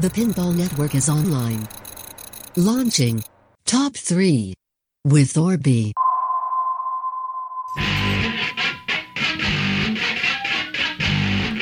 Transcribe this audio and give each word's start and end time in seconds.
The 0.00 0.08
Pinball 0.08 0.56
Network 0.56 0.94
is 0.94 1.10
online. 1.10 1.68
Launching 2.56 3.22
Top 3.66 3.94
3 3.94 4.54
with 5.04 5.34
Orby. 5.34 5.92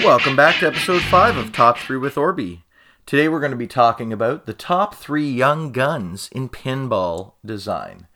Welcome 0.04 0.36
back 0.36 0.60
to 0.60 0.68
episode 0.68 1.02
5 1.02 1.36
of 1.36 1.52
Top 1.52 1.78
3 1.78 1.96
with 1.96 2.14
Orby. 2.14 2.62
Today 3.06 3.28
we're 3.28 3.40
going 3.40 3.50
to 3.50 3.56
be 3.56 3.66
talking 3.66 4.12
about 4.12 4.46
the 4.46 4.54
top 4.54 4.94
3 4.94 5.28
young 5.28 5.72
guns 5.72 6.28
in 6.30 6.48
pinball 6.48 7.32
design. 7.44 8.06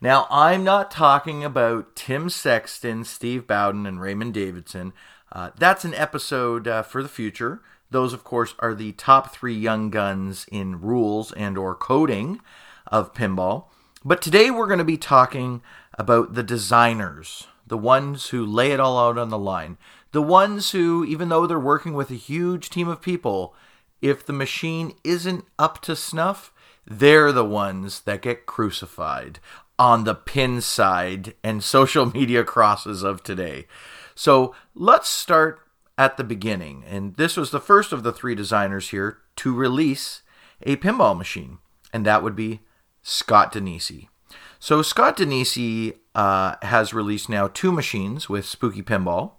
Now, 0.00 0.28
I'm 0.30 0.62
not 0.62 0.92
talking 0.92 1.42
about 1.42 1.96
Tim 1.96 2.30
Sexton, 2.30 3.02
Steve 3.02 3.48
Bowden, 3.48 3.84
and 3.84 4.00
Raymond 4.00 4.32
Davidson. 4.32 4.92
Uh, 5.32 5.50
that's 5.58 5.84
an 5.84 5.94
episode 5.94 6.68
uh, 6.68 6.82
for 6.82 7.02
the 7.02 7.08
future. 7.08 7.62
Those, 7.90 8.12
of 8.12 8.24
course, 8.24 8.54
are 8.58 8.74
the 8.74 8.92
top 8.92 9.32
three 9.32 9.54
young 9.54 9.90
guns 9.90 10.46
in 10.50 10.80
rules 10.80 11.32
and 11.32 11.56
or 11.56 11.74
coding 11.74 12.40
of 12.86 13.14
pinball. 13.14 13.66
But 14.04 14.22
today 14.22 14.50
we're 14.50 14.66
going 14.66 14.78
to 14.78 14.84
be 14.84 14.96
talking 14.98 15.62
about 15.94 16.34
the 16.34 16.42
designers, 16.42 17.46
the 17.66 17.78
ones 17.78 18.28
who 18.28 18.44
lay 18.44 18.72
it 18.72 18.80
all 18.80 18.98
out 18.98 19.18
on 19.18 19.30
the 19.30 19.38
line, 19.38 19.78
the 20.12 20.22
ones 20.22 20.70
who, 20.70 21.04
even 21.04 21.28
though 21.28 21.46
they're 21.46 21.58
working 21.58 21.94
with 21.94 22.10
a 22.10 22.14
huge 22.14 22.70
team 22.70 22.88
of 22.88 23.02
people, 23.02 23.54
if 24.00 24.24
the 24.24 24.32
machine 24.32 24.94
isn't 25.04 25.44
up 25.58 25.80
to 25.82 25.96
snuff, 25.96 26.52
they're 26.86 27.32
the 27.32 27.44
ones 27.44 28.00
that 28.02 28.22
get 28.22 28.46
crucified 28.46 29.40
on 29.78 30.04
the 30.04 30.14
Pinside 30.14 31.34
and 31.42 31.62
social 31.64 32.06
media 32.06 32.44
crosses 32.44 33.02
of 33.02 33.22
today. 33.22 33.66
So 34.14 34.54
let's 34.74 35.08
start 35.08 35.60
at 35.98 36.16
the 36.16 36.24
beginning. 36.24 36.84
And 36.88 37.16
this 37.16 37.36
was 37.36 37.50
the 37.50 37.60
first 37.60 37.92
of 37.92 38.02
the 38.02 38.12
three 38.12 38.34
designers 38.34 38.90
here 38.90 39.18
to 39.36 39.54
release 39.54 40.22
a 40.62 40.76
pinball 40.76 41.16
machine, 41.16 41.58
and 41.92 42.04
that 42.06 42.22
would 42.22 42.36
be 42.36 42.60
Scott 43.02 43.52
Danesi. 43.52 44.08
So 44.58 44.82
Scott 44.82 45.18
Danesi 45.18 45.94
uh, 46.14 46.56
has 46.62 46.94
released 46.94 47.28
now 47.28 47.48
two 47.48 47.70
machines 47.72 48.28
with 48.28 48.46
Spooky 48.46 48.82
Pinball, 48.82 49.32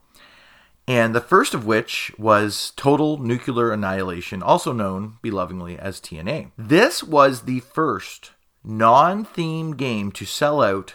and 0.87 1.13
the 1.13 1.21
first 1.21 1.53
of 1.53 1.65
which 1.65 2.13
was 2.17 2.71
Total 2.77 3.17
Nuclear 3.17 3.71
Annihilation, 3.71 4.41
also 4.41 4.71
known 4.71 5.17
belovingly 5.21 5.77
as 5.77 5.99
TNA. 5.99 6.51
This 6.57 7.03
was 7.03 7.41
the 7.41 7.59
first 7.59 8.31
non-themed 8.63 9.77
game 9.77 10.11
to 10.13 10.25
sell 10.25 10.61
out 10.61 10.93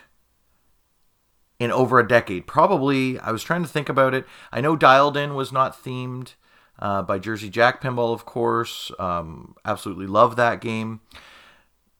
in 1.62 1.70
over 1.70 1.98
a 1.98 2.06
decade. 2.06 2.46
Probably, 2.46 3.18
I 3.18 3.30
was 3.30 3.42
trying 3.42 3.62
to 3.62 3.68
think 3.68 3.88
about 3.88 4.14
it. 4.14 4.27
I 4.50 4.60
know 4.60 4.77
Dialed 4.77 5.16
In 5.16 5.34
was 5.34 5.52
not 5.52 5.82
themed 5.82 6.34
uh, 6.78 7.02
by 7.02 7.19
Jersey 7.19 7.48
Jack 7.48 7.80
Pinball, 7.80 8.12
of 8.12 8.24
course. 8.24 8.91
Um, 8.98 9.54
absolutely 9.64 10.06
love 10.06 10.36
that 10.36 10.60
game. 10.60 11.00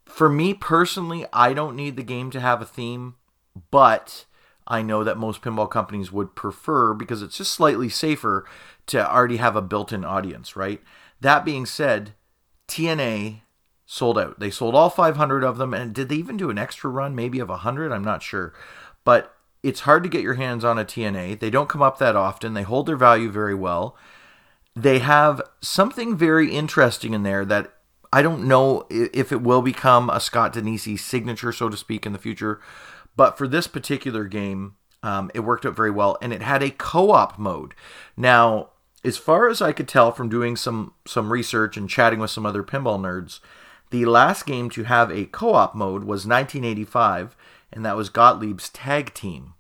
For 0.05 0.29
me 0.29 0.53
personally, 0.53 1.25
I 1.33 1.55
don't 1.55 1.77
need 1.77 1.97
the 1.97 2.03
game 2.03 2.31
to 2.33 2.41
have 2.41 2.61
a 2.61 2.67
theme, 2.67 3.15
but 3.71 4.27
I 4.67 4.83
know 4.83 5.05
that 5.05 5.17
most 5.17 5.41
pinball 5.41 5.71
companies 5.71 6.13
would 6.13 6.35
prefer 6.35 6.95
because 6.95 7.23
it's 7.23 7.39
just 7.39 7.53
slightly 7.53 7.89
safer 7.89 8.45
to 8.87 9.11
already 9.11 9.37
have 9.37 9.57
a 9.57 9.63
built 9.63 9.93
in 9.93 10.05
audience, 10.05 10.57
right? 10.57 10.83
That 11.21 11.45
being 11.45 11.67
said, 11.67 12.15
TNA 12.69 13.41
sold 13.87 14.19
out. 14.19 14.41
They 14.41 14.51
sold 14.51 14.75
all 14.75 14.91
500 14.91 15.45
of 15.45 15.59
them, 15.59 15.73
and 15.73 15.95
did 15.95 16.09
they 16.09 16.17
even 16.17 16.37
do 16.37 16.51
an 16.51 16.59
extra 16.59 16.91
run, 16.91 17.15
maybe 17.15 17.39
of 17.39 17.49
100? 17.49 17.93
I'm 17.93 18.05
not 18.05 18.23
sure. 18.23 18.53
But 19.05 19.35
it's 19.63 19.81
hard 19.81 20.03
to 20.03 20.09
get 20.09 20.23
your 20.23 20.35
hands 20.35 20.65
on 20.65 20.79
a 20.79 20.85
TNA. 20.85 21.39
They 21.39 21.51
don't 21.51 21.69
come 21.69 21.83
up 21.83 21.99
that 21.99 22.17
often. 22.17 22.55
They 22.55 22.63
hold 22.63 22.87
their 22.87 22.97
value 22.97 23.31
very 23.31 23.55
well. 23.55 23.97
They 24.75 24.99
have 24.99 25.43
something 25.61 26.17
very 26.17 26.51
interesting 26.51 27.15
in 27.15 27.23
there 27.23 27.45
that 27.45 27.73
I 28.13 28.23
don't 28.23 28.47
know 28.47 28.87
if 28.91 29.33
it 29.33 29.43
will 29.43 29.63
become 29.63 30.11
a 30.11 30.21
Scott 30.21 30.55
Danesi 30.55 30.99
signature, 30.99 31.53
so 31.53 31.69
to 31.69 31.77
speak, 31.77 32.05
in 32.05 32.13
the 32.13 32.19
future. 32.19 32.61
But 33.17 33.39
for 33.39 33.47
this 33.47 33.67
particular 33.67 34.25
game, 34.25 34.77
um, 35.03 35.31
it 35.35 35.41
worked 35.41 35.67
out 35.67 35.77
very 35.77 35.91
well, 35.91 36.19
and 36.21 36.33
it 36.33 36.43
had 36.43 36.63
a 36.63 36.71
co-op 36.71 37.39
mode. 37.39 37.75
Now, 38.17 38.71
as 39.05 39.17
far 39.17 39.49
as 39.49 39.61
I 39.61 39.73
could 39.73 39.89
tell 39.89 40.13
from 40.13 40.29
doing 40.29 40.57
some 40.57 40.95
some 41.07 41.33
research 41.33 41.77
and 41.77 41.89
chatting 41.89 42.21
with 42.21 42.31
some 42.31 42.47
other 42.47 42.63
pinball 42.63 43.01
nerds, 43.01 43.41
the 43.91 44.05
last 44.05 44.47
game 44.47 44.71
to 44.71 44.85
have 44.85 45.11
a 45.11 45.27
co-op 45.27 45.75
mode 45.75 46.05
was 46.05 46.27
1985 46.27 47.37
and 47.73 47.85
that 47.85 47.97
was 47.97 48.11
Gottlieb's 48.11 48.69
tag 48.69 49.15
team. 49.15 49.55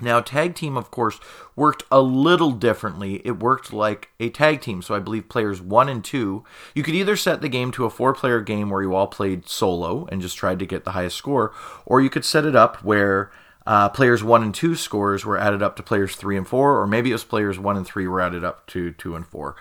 Now, 0.00 0.20
tag 0.20 0.54
team, 0.54 0.76
of 0.76 0.90
course, 0.90 1.20
worked 1.54 1.84
a 1.90 2.00
little 2.00 2.50
differently. 2.50 3.20
It 3.24 3.38
worked 3.38 3.72
like 3.72 4.08
a 4.18 4.30
tag 4.30 4.60
team. 4.60 4.82
So 4.82 4.94
I 4.94 4.98
believe 4.98 5.28
players 5.28 5.60
one 5.60 5.88
and 5.88 6.02
two, 6.02 6.44
you 6.74 6.82
could 6.82 6.94
either 6.94 7.14
set 7.14 7.40
the 7.40 7.48
game 7.48 7.70
to 7.72 7.84
a 7.84 7.90
four 7.90 8.14
player 8.14 8.40
game 8.40 8.70
where 8.70 8.82
you 8.82 8.94
all 8.94 9.06
played 9.06 9.48
solo 9.48 10.06
and 10.10 10.22
just 10.22 10.36
tried 10.36 10.58
to 10.58 10.66
get 10.66 10.84
the 10.84 10.92
highest 10.92 11.16
score, 11.16 11.52
or 11.86 12.00
you 12.00 12.10
could 12.10 12.24
set 12.24 12.44
it 12.44 12.56
up 12.56 12.82
where 12.82 13.30
uh, 13.66 13.88
players 13.90 14.24
one 14.24 14.42
and 14.42 14.54
two 14.54 14.74
scores 14.74 15.24
were 15.24 15.38
added 15.38 15.62
up 15.62 15.76
to 15.76 15.82
players 15.82 16.16
three 16.16 16.36
and 16.36 16.48
four, 16.48 16.80
or 16.80 16.86
maybe 16.86 17.10
it 17.10 17.14
was 17.14 17.24
players 17.24 17.58
one 17.58 17.76
and 17.76 17.86
three 17.86 18.08
were 18.08 18.20
added 18.20 18.42
up 18.42 18.66
to 18.68 18.92
two 18.92 19.14
and 19.14 19.26
four. 19.26 19.54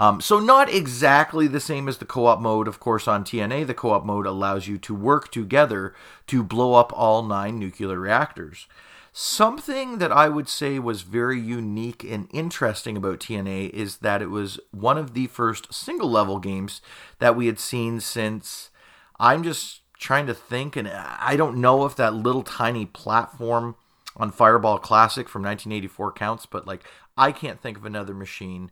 Um, 0.00 0.22
so, 0.22 0.40
not 0.40 0.72
exactly 0.72 1.46
the 1.46 1.60
same 1.60 1.86
as 1.86 1.98
the 1.98 2.06
co 2.06 2.24
op 2.24 2.40
mode, 2.40 2.66
of 2.66 2.80
course, 2.80 3.06
on 3.06 3.22
TNA. 3.22 3.66
The 3.66 3.74
co 3.74 3.90
op 3.90 4.06
mode 4.06 4.24
allows 4.24 4.66
you 4.66 4.78
to 4.78 4.94
work 4.94 5.30
together 5.30 5.94
to 6.28 6.42
blow 6.42 6.72
up 6.72 6.90
all 6.96 7.22
nine 7.22 7.58
nuclear 7.58 7.98
reactors. 7.98 8.66
Something 9.12 9.98
that 9.98 10.10
I 10.10 10.30
would 10.30 10.48
say 10.48 10.78
was 10.78 11.02
very 11.02 11.38
unique 11.38 12.02
and 12.02 12.28
interesting 12.32 12.96
about 12.96 13.20
TNA 13.20 13.68
is 13.70 13.98
that 13.98 14.22
it 14.22 14.30
was 14.30 14.58
one 14.70 14.96
of 14.96 15.12
the 15.12 15.26
first 15.26 15.74
single 15.74 16.10
level 16.10 16.38
games 16.38 16.80
that 17.18 17.36
we 17.36 17.44
had 17.44 17.58
seen 17.58 18.00
since 18.00 18.70
I'm 19.18 19.42
just 19.42 19.82
trying 19.98 20.26
to 20.28 20.34
think, 20.34 20.76
and 20.76 20.88
I 20.88 21.36
don't 21.36 21.58
know 21.58 21.84
if 21.84 21.94
that 21.96 22.14
little 22.14 22.42
tiny 22.42 22.86
platform 22.86 23.76
on 24.16 24.32
Fireball 24.32 24.78
Classic 24.78 25.28
from 25.28 25.42
1984 25.42 26.12
counts, 26.12 26.46
but 26.46 26.66
like 26.66 26.84
I 27.18 27.32
can't 27.32 27.60
think 27.60 27.76
of 27.76 27.84
another 27.84 28.14
machine 28.14 28.70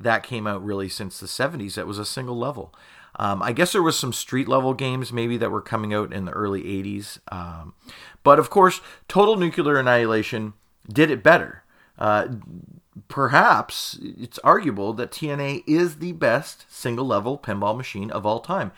that 0.00 0.22
came 0.22 0.46
out 0.46 0.64
really 0.64 0.88
since 0.88 1.20
the 1.20 1.26
70s 1.26 1.74
that 1.74 1.86
was 1.86 1.98
a 1.98 2.04
single 2.04 2.36
level. 2.36 2.74
Um, 3.16 3.42
I 3.42 3.52
guess 3.52 3.72
there 3.72 3.82
was 3.82 3.98
some 3.98 4.12
street 4.12 4.48
level 4.48 4.72
games 4.72 5.12
maybe 5.12 5.36
that 5.36 5.50
were 5.50 5.60
coming 5.60 5.92
out 5.92 6.12
in 6.12 6.24
the 6.24 6.32
early 6.32 6.62
80s. 6.62 7.18
Um, 7.30 7.74
but 8.22 8.38
of 8.38 8.50
course, 8.50 8.80
Total 9.08 9.36
Nuclear 9.36 9.78
Annihilation 9.78 10.54
did 10.90 11.10
it 11.10 11.22
better. 11.22 11.64
Uh, 11.98 12.28
perhaps 13.08 13.98
it's 14.00 14.38
arguable 14.38 14.92
that 14.94 15.10
TNA 15.10 15.64
is 15.66 15.96
the 15.96 16.12
best 16.12 16.64
single 16.68 17.04
level 17.04 17.38
pinball 17.38 17.76
machine 17.76 18.10
of 18.10 18.24
all 18.24 18.40
time. 18.40 18.72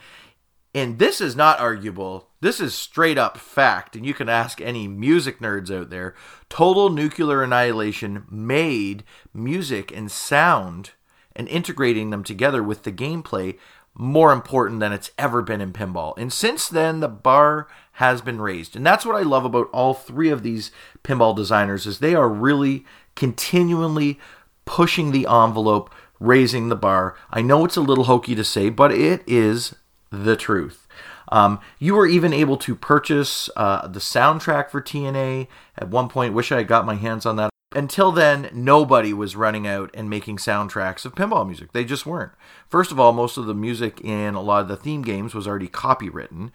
And 0.75 0.97
this 0.97 1.21
is 1.21 1.35
not 1.35 1.59
arguable. 1.59 2.29
This 2.41 2.59
is 2.59 2.73
straight 2.73 3.17
up 3.17 3.37
fact. 3.37 3.95
And 3.95 4.05
you 4.05 4.13
can 4.15 4.27
ask 4.27 4.59
any 4.59 4.87
music 4.87 5.39
nerds 5.39 5.73
out 5.73 5.91
there. 5.91 6.15
Total 6.49 6.89
Nuclear 6.89 7.43
Annihilation 7.43 8.25
made 8.29 9.03
music 9.33 9.95
and 9.95 10.11
sound 10.11 10.91
and 11.35 11.47
integrating 11.47 12.09
them 12.09 12.23
together 12.23 12.61
with 12.63 12.83
the 12.83 12.91
gameplay 12.91 13.57
more 13.95 14.33
important 14.33 14.79
than 14.79 14.91
it's 14.91 15.11
ever 15.17 15.41
been 15.41 15.61
in 15.61 15.71
pinball. 15.71 16.17
And 16.17 16.33
since 16.33 16.67
then, 16.67 16.99
the 16.99 17.07
bar 17.07 17.67
has 17.93 18.21
been 18.21 18.41
raised. 18.41 18.75
And 18.75 18.85
that's 18.85 19.05
what 19.05 19.15
I 19.15 19.21
love 19.21 19.45
about 19.45 19.69
all 19.71 19.93
three 19.93 20.29
of 20.29 20.41
these 20.41 20.71
pinball 21.03 21.35
designers 21.35 21.85
is 21.85 21.99
they 21.99 22.15
are 22.15 22.29
really 22.29 22.85
continually 23.15 24.19
pushing 24.65 25.11
the 25.11 25.27
envelope, 25.29 25.93
raising 26.19 26.69
the 26.69 26.75
bar. 26.75 27.15
I 27.29 27.41
know 27.41 27.65
it's 27.65 27.77
a 27.77 27.81
little 27.81 28.05
hokey 28.05 28.33
to 28.35 28.43
say, 28.43 28.69
but 28.69 28.91
it 28.91 29.21
is 29.27 29.75
the 30.11 30.35
truth. 30.35 30.87
Um, 31.31 31.59
you 31.79 31.95
were 31.95 32.07
even 32.07 32.33
able 32.33 32.57
to 32.57 32.75
purchase 32.75 33.49
uh, 33.55 33.87
the 33.87 33.99
soundtrack 33.99 34.69
for 34.69 34.81
TNA 34.81 35.47
at 35.77 35.89
one 35.89 36.09
point. 36.09 36.33
Wish 36.33 36.51
I 36.51 36.57
had 36.57 36.67
got 36.67 36.85
my 36.85 36.95
hands 36.95 37.25
on 37.25 37.35
that 37.37 37.52
until 37.75 38.11
then, 38.11 38.49
nobody 38.53 39.13
was 39.13 39.35
running 39.35 39.67
out 39.67 39.89
and 39.93 40.09
making 40.09 40.37
soundtracks 40.37 41.05
of 41.05 41.15
pinball 41.15 41.45
music. 41.45 41.71
They 41.71 41.85
just 41.85 42.05
weren't. 42.05 42.31
First 42.69 42.91
of 42.91 42.99
all, 42.99 43.13
most 43.13 43.37
of 43.37 43.45
the 43.45 43.53
music 43.53 44.01
in 44.01 44.35
a 44.35 44.41
lot 44.41 44.61
of 44.61 44.67
the 44.67 44.77
theme 44.77 45.01
games 45.01 45.33
was 45.33 45.47
already 45.47 45.67
copywritten. 45.67 46.51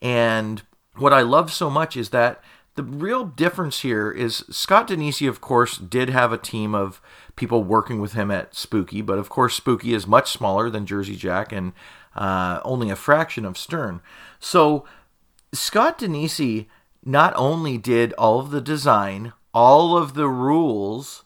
And 0.00 0.62
what 0.96 1.12
I 1.12 1.22
love 1.22 1.52
so 1.52 1.70
much 1.70 1.96
is 1.96 2.10
that 2.10 2.42
the 2.74 2.82
real 2.82 3.24
difference 3.24 3.80
here 3.80 4.10
is 4.10 4.44
Scott 4.50 4.88
Danesi, 4.88 5.28
of 5.28 5.40
course, 5.40 5.78
did 5.78 6.10
have 6.10 6.32
a 6.32 6.38
team 6.38 6.74
of 6.74 7.00
people 7.34 7.64
working 7.64 8.00
with 8.00 8.12
him 8.12 8.30
at 8.30 8.54
Spooky, 8.54 9.00
but 9.00 9.18
of 9.18 9.30
course, 9.30 9.54
Spooky 9.54 9.94
is 9.94 10.06
much 10.06 10.30
smaller 10.30 10.68
than 10.68 10.86
Jersey 10.86 11.16
Jack 11.16 11.52
and 11.52 11.72
uh, 12.14 12.60
only 12.64 12.90
a 12.90 12.96
fraction 12.96 13.44
of 13.44 13.56
Stern. 13.56 14.00
So 14.38 14.84
Scott 15.52 15.98
Danesi 15.98 16.66
not 17.04 17.32
only 17.36 17.78
did 17.78 18.12
all 18.14 18.40
of 18.40 18.50
the 18.50 18.60
design, 18.60 19.32
all 19.56 19.96
of 19.96 20.12
the 20.12 20.28
rules. 20.28 21.24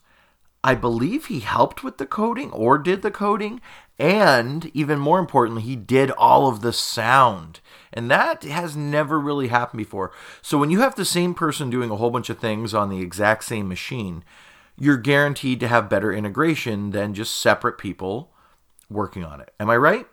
I 0.63 0.73
believe 0.73 1.25
he 1.25 1.41
helped 1.41 1.83
with 1.83 1.97
the 1.97 2.05
coding 2.05 2.49
or 2.51 2.77
did 2.77 3.01
the 3.01 3.11
coding. 3.11 3.59
And 3.99 4.71
even 4.73 4.99
more 4.99 5.19
importantly, 5.19 5.63
he 5.63 5.75
did 5.75 6.11
all 6.11 6.47
of 6.47 6.61
the 6.61 6.71
sound. 6.71 7.59
And 7.91 8.09
that 8.09 8.43
has 8.43 8.77
never 8.77 9.19
really 9.19 9.49
happened 9.49 9.79
before. 9.79 10.13
So 10.41 10.57
when 10.57 10.69
you 10.69 10.79
have 10.79 10.95
the 10.95 11.03
same 11.03 11.33
person 11.33 11.69
doing 11.69 11.91
a 11.91 11.97
whole 11.97 12.09
bunch 12.09 12.29
of 12.29 12.39
things 12.39 12.73
on 12.73 12.87
the 12.89 13.01
exact 13.01 13.43
same 13.43 13.67
machine, 13.67 14.23
you're 14.77 14.95
guaranteed 14.95 15.59
to 15.59 15.67
have 15.67 15.89
better 15.89 16.13
integration 16.13 16.91
than 16.91 17.13
just 17.13 17.35
separate 17.35 17.77
people 17.77 18.31
working 18.89 19.25
on 19.25 19.41
it. 19.41 19.53
Am 19.59 19.69
I 19.69 19.75
right? 19.75 20.07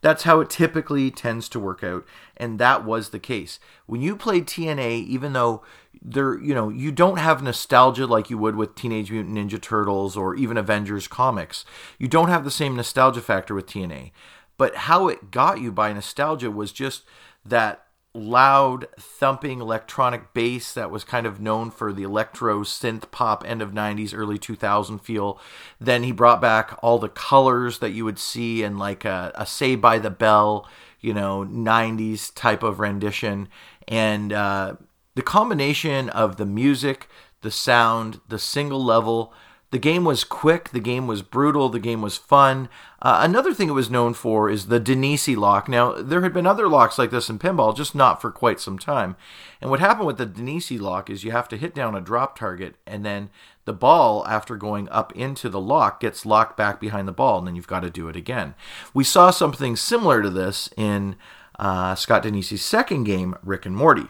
That's 0.00 0.24
how 0.24 0.40
it 0.40 0.50
typically 0.50 1.10
tends 1.10 1.48
to 1.48 1.58
work 1.58 1.82
out, 1.82 2.04
and 2.36 2.58
that 2.58 2.84
was 2.84 3.08
the 3.08 3.18
case. 3.18 3.58
When 3.86 4.02
you 4.02 4.16
played 4.16 4.46
TNA, 4.46 5.02
even 5.06 5.32
though 5.32 5.62
there, 6.04 6.38
you 6.38 6.54
know, 6.54 6.68
you 6.68 6.92
don't 6.92 7.16
have 7.16 7.42
nostalgia 7.42 8.06
like 8.06 8.28
you 8.28 8.36
would 8.36 8.56
with 8.56 8.74
Teenage 8.74 9.10
Mutant 9.10 9.36
Ninja 9.36 9.60
Turtles 9.60 10.16
or 10.16 10.34
even 10.34 10.58
Avengers 10.58 11.08
comics. 11.08 11.64
You 11.98 12.08
don't 12.08 12.28
have 12.28 12.44
the 12.44 12.50
same 12.50 12.76
nostalgia 12.76 13.22
factor 13.22 13.54
with 13.54 13.66
TNA. 13.66 14.12
But 14.58 14.76
how 14.76 15.08
it 15.08 15.30
got 15.30 15.60
you 15.60 15.72
by 15.72 15.92
nostalgia 15.92 16.50
was 16.50 16.72
just 16.72 17.04
that 17.44 17.86
loud 18.16 18.86
thumping 18.96 19.60
electronic 19.60 20.32
bass 20.32 20.72
that 20.72 20.90
was 20.90 21.02
kind 21.02 21.26
of 21.26 21.40
known 21.40 21.68
for 21.68 21.92
the 21.92 22.04
electro 22.04 22.60
synth 22.60 23.10
pop 23.10 23.42
end 23.44 23.60
of 23.60 23.72
90s 23.72 24.14
early 24.16 24.38
2000 24.38 25.00
feel 25.00 25.36
then 25.80 26.04
he 26.04 26.12
brought 26.12 26.40
back 26.40 26.78
all 26.80 27.00
the 27.00 27.08
colors 27.08 27.80
that 27.80 27.90
you 27.90 28.04
would 28.04 28.20
see 28.20 28.62
in 28.62 28.78
like 28.78 29.04
a, 29.04 29.32
a 29.34 29.44
Saved 29.44 29.82
by 29.82 29.98
the 29.98 30.10
Bell 30.10 30.64
you 31.00 31.12
know 31.12 31.44
90s 31.44 32.32
type 32.32 32.62
of 32.62 32.78
rendition 32.78 33.48
and 33.88 34.32
uh, 34.32 34.76
the 35.14 35.22
combination 35.22 36.08
of 36.10 36.36
the 36.36 36.46
music 36.46 37.08
the 37.42 37.50
sound 37.50 38.20
the 38.28 38.38
single 38.38 38.82
level 38.82 39.32
the 39.74 39.80
game 39.80 40.04
was 40.04 40.22
quick, 40.22 40.70
the 40.70 40.78
game 40.78 41.08
was 41.08 41.22
brutal, 41.22 41.68
the 41.68 41.80
game 41.80 42.00
was 42.00 42.16
fun. 42.16 42.68
Uh, 43.02 43.18
another 43.22 43.52
thing 43.52 43.68
it 43.68 43.72
was 43.72 43.90
known 43.90 44.14
for 44.14 44.48
is 44.48 44.66
the 44.66 44.78
Danesi 44.78 45.36
lock. 45.36 45.68
Now, 45.68 45.94
there 45.94 46.22
had 46.22 46.32
been 46.32 46.46
other 46.46 46.68
locks 46.68 46.96
like 46.96 47.10
this 47.10 47.28
in 47.28 47.40
pinball, 47.40 47.76
just 47.76 47.92
not 47.92 48.22
for 48.22 48.30
quite 48.30 48.60
some 48.60 48.78
time. 48.78 49.16
And 49.60 49.72
what 49.72 49.80
happened 49.80 50.06
with 50.06 50.16
the 50.16 50.28
Danesi 50.28 50.80
lock 50.80 51.10
is 51.10 51.24
you 51.24 51.32
have 51.32 51.48
to 51.48 51.56
hit 51.56 51.74
down 51.74 51.96
a 51.96 52.00
drop 52.00 52.38
target, 52.38 52.76
and 52.86 53.04
then 53.04 53.30
the 53.64 53.72
ball, 53.72 54.24
after 54.28 54.54
going 54.54 54.88
up 54.90 55.12
into 55.16 55.48
the 55.48 55.60
lock, 55.60 55.98
gets 55.98 56.24
locked 56.24 56.56
back 56.56 56.78
behind 56.78 57.08
the 57.08 57.12
ball, 57.12 57.38
and 57.38 57.48
then 57.48 57.56
you've 57.56 57.66
got 57.66 57.80
to 57.80 57.90
do 57.90 58.06
it 58.06 58.14
again. 58.14 58.54
We 58.94 59.02
saw 59.02 59.32
something 59.32 59.74
similar 59.74 60.22
to 60.22 60.30
this 60.30 60.68
in 60.76 61.16
uh, 61.58 61.96
Scott 61.96 62.22
Danesi's 62.22 62.64
second 62.64 63.04
game, 63.04 63.34
Rick 63.42 63.66
and 63.66 63.74
Morty. 63.74 64.06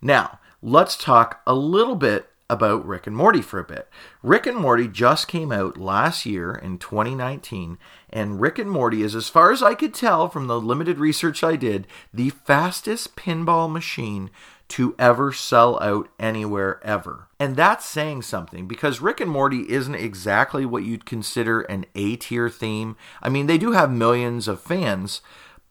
Now, 0.00 0.38
let's 0.62 0.96
talk 0.96 1.40
a 1.46 1.54
little 1.54 1.96
bit 1.96 2.30
about 2.50 2.86
Rick 2.86 3.06
and 3.06 3.14
Morty 3.14 3.42
for 3.42 3.60
a 3.60 3.64
bit. 3.64 3.88
Rick 4.22 4.46
and 4.46 4.56
Morty 4.56 4.88
just 4.88 5.28
came 5.28 5.52
out 5.52 5.76
last 5.76 6.24
year 6.24 6.54
in 6.54 6.78
2019, 6.78 7.76
and 8.10 8.40
Rick 8.40 8.58
and 8.58 8.70
Morty 8.70 9.02
is, 9.02 9.14
as 9.14 9.28
far 9.28 9.52
as 9.52 9.62
I 9.62 9.74
could 9.74 9.92
tell 9.92 10.28
from 10.28 10.46
the 10.46 10.60
limited 10.60 10.98
research 10.98 11.44
I 11.44 11.56
did, 11.56 11.86
the 12.12 12.30
fastest 12.30 13.16
pinball 13.16 13.70
machine 13.70 14.30
to 14.68 14.94
ever 14.98 15.32
sell 15.32 15.78
out 15.82 16.08
anywhere 16.18 16.80
ever. 16.82 17.28
And 17.38 17.56
that's 17.56 17.86
saying 17.86 18.22
something 18.22 18.66
because 18.66 19.00
Rick 19.00 19.20
and 19.20 19.30
Morty 19.30 19.68
isn't 19.70 19.94
exactly 19.94 20.66
what 20.66 20.84
you'd 20.84 21.06
consider 21.06 21.62
an 21.62 21.86
A 21.94 22.16
tier 22.16 22.48
theme. 22.50 22.96
I 23.22 23.28
mean, 23.28 23.46
they 23.46 23.58
do 23.58 23.72
have 23.72 23.90
millions 23.90 24.46
of 24.48 24.60
fans, 24.60 25.20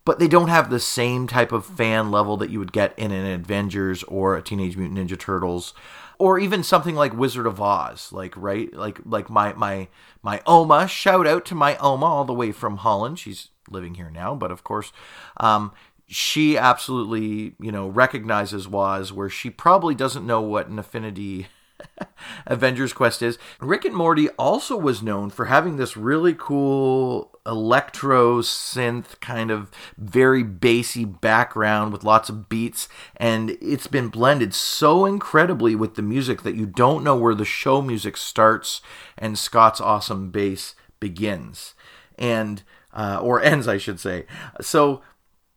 but 0.07 0.19
they 0.19 0.27
don't 0.29 0.47
have 0.47 0.69
the 0.69 0.79
same 0.79 1.27
type 1.27 1.51
of 1.51 1.65
fan 1.65 2.09
level 2.11 2.37
that 2.37 2.49
you 2.49 2.59
would 2.59 2.71
get 2.71 2.97
in 2.97 3.11
an 3.11 3.29
Avengers 3.29 4.03
or 4.03 4.37
a 4.37 4.41
Teenage 4.41 4.77
Mutant 4.77 4.97
Ninja 4.97 5.19
Turtles 5.19 5.73
or 6.17 6.39
even 6.39 6.63
something 6.63 6.95
like 6.95 7.13
Wizard 7.13 7.45
of 7.45 7.59
Oz, 7.59 8.13
like 8.13 8.33
right, 8.37 8.73
like 8.73 8.99
like 9.05 9.29
my 9.29 9.51
my 9.55 9.89
my 10.23 10.41
Oma. 10.47 10.87
Shout 10.87 11.27
out 11.27 11.43
to 11.47 11.55
my 11.55 11.75
Oma 11.79 12.05
all 12.05 12.23
the 12.23 12.33
way 12.33 12.53
from 12.53 12.77
Holland. 12.77 13.19
She's 13.19 13.49
living 13.69 13.95
here 13.95 14.09
now, 14.09 14.33
but 14.33 14.49
of 14.49 14.63
course, 14.63 14.93
um, 15.41 15.73
she 16.07 16.57
absolutely 16.57 17.55
you 17.59 17.73
know 17.73 17.89
recognizes 17.89 18.65
Woz, 18.65 19.11
where 19.11 19.29
she 19.29 19.49
probably 19.49 19.93
doesn't 19.93 20.25
know 20.25 20.39
what 20.39 20.69
an 20.69 20.77
Infinity 20.77 21.47
Avengers 22.47 22.93
Quest 22.93 23.21
is. 23.21 23.37
Rick 23.59 23.85
and 23.85 23.95
Morty 23.95 24.29
also 24.31 24.77
was 24.77 25.03
known 25.03 25.29
for 25.29 25.45
having 25.45 25.77
this 25.77 25.97
really 25.97 26.33
cool 26.33 27.37
electro 27.45 28.41
synth 28.41 29.19
kind 29.21 29.51
of 29.51 29.71
very 29.97 30.43
bassy 30.43 31.05
background 31.05 31.93
with 31.93 32.03
lots 32.03 32.27
of 32.27 32.49
beats 32.49 32.89
and 33.15 33.51
it's 33.61 33.87
been 33.87 34.09
blended 34.09 34.53
so 34.53 35.05
incredibly 35.05 35.73
with 35.73 35.95
the 35.95 36.01
music 36.01 36.41
that 36.41 36.55
you 36.55 36.65
don't 36.65 37.05
know 37.05 37.15
where 37.15 37.33
the 37.33 37.45
show 37.45 37.81
music 37.81 38.17
starts 38.17 38.81
and 39.17 39.39
Scott's 39.39 39.79
awesome 39.79 40.29
bass 40.29 40.75
begins 40.99 41.73
and 42.19 42.63
uh, 42.93 43.17
or 43.21 43.41
ends 43.41 43.67
I 43.67 43.77
should 43.77 43.99
say. 43.99 44.25
So 44.59 45.01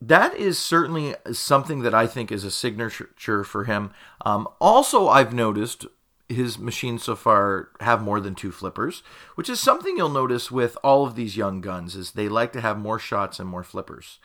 that 0.00 0.34
is 0.34 0.58
certainly 0.58 1.14
something 1.32 1.82
that 1.82 1.94
I 1.94 2.06
think 2.06 2.32
is 2.32 2.44
a 2.44 2.50
signature 2.50 3.44
for 3.44 3.64
him. 3.64 3.92
Um, 4.24 4.48
also, 4.60 5.08
I've 5.08 5.34
noticed 5.34 5.86
his 6.30 6.58
machines 6.58 7.02
so 7.02 7.16
far 7.16 7.68
have 7.80 8.02
more 8.02 8.20
than 8.20 8.34
two 8.34 8.52
flippers, 8.52 9.02
which 9.34 9.48
is 9.48 9.60
something 9.60 9.96
you'll 9.96 10.08
notice 10.08 10.50
with 10.50 10.76
all 10.82 11.06
of 11.06 11.14
these 11.14 11.36
young 11.36 11.60
guns 11.60 11.96
is 11.96 12.12
they 12.12 12.28
like 12.28 12.52
to 12.52 12.60
have 12.60 12.78
more 12.78 12.98
shots 12.98 13.38
and 13.38 13.48
more 13.48 13.64
flippers. 13.64 14.18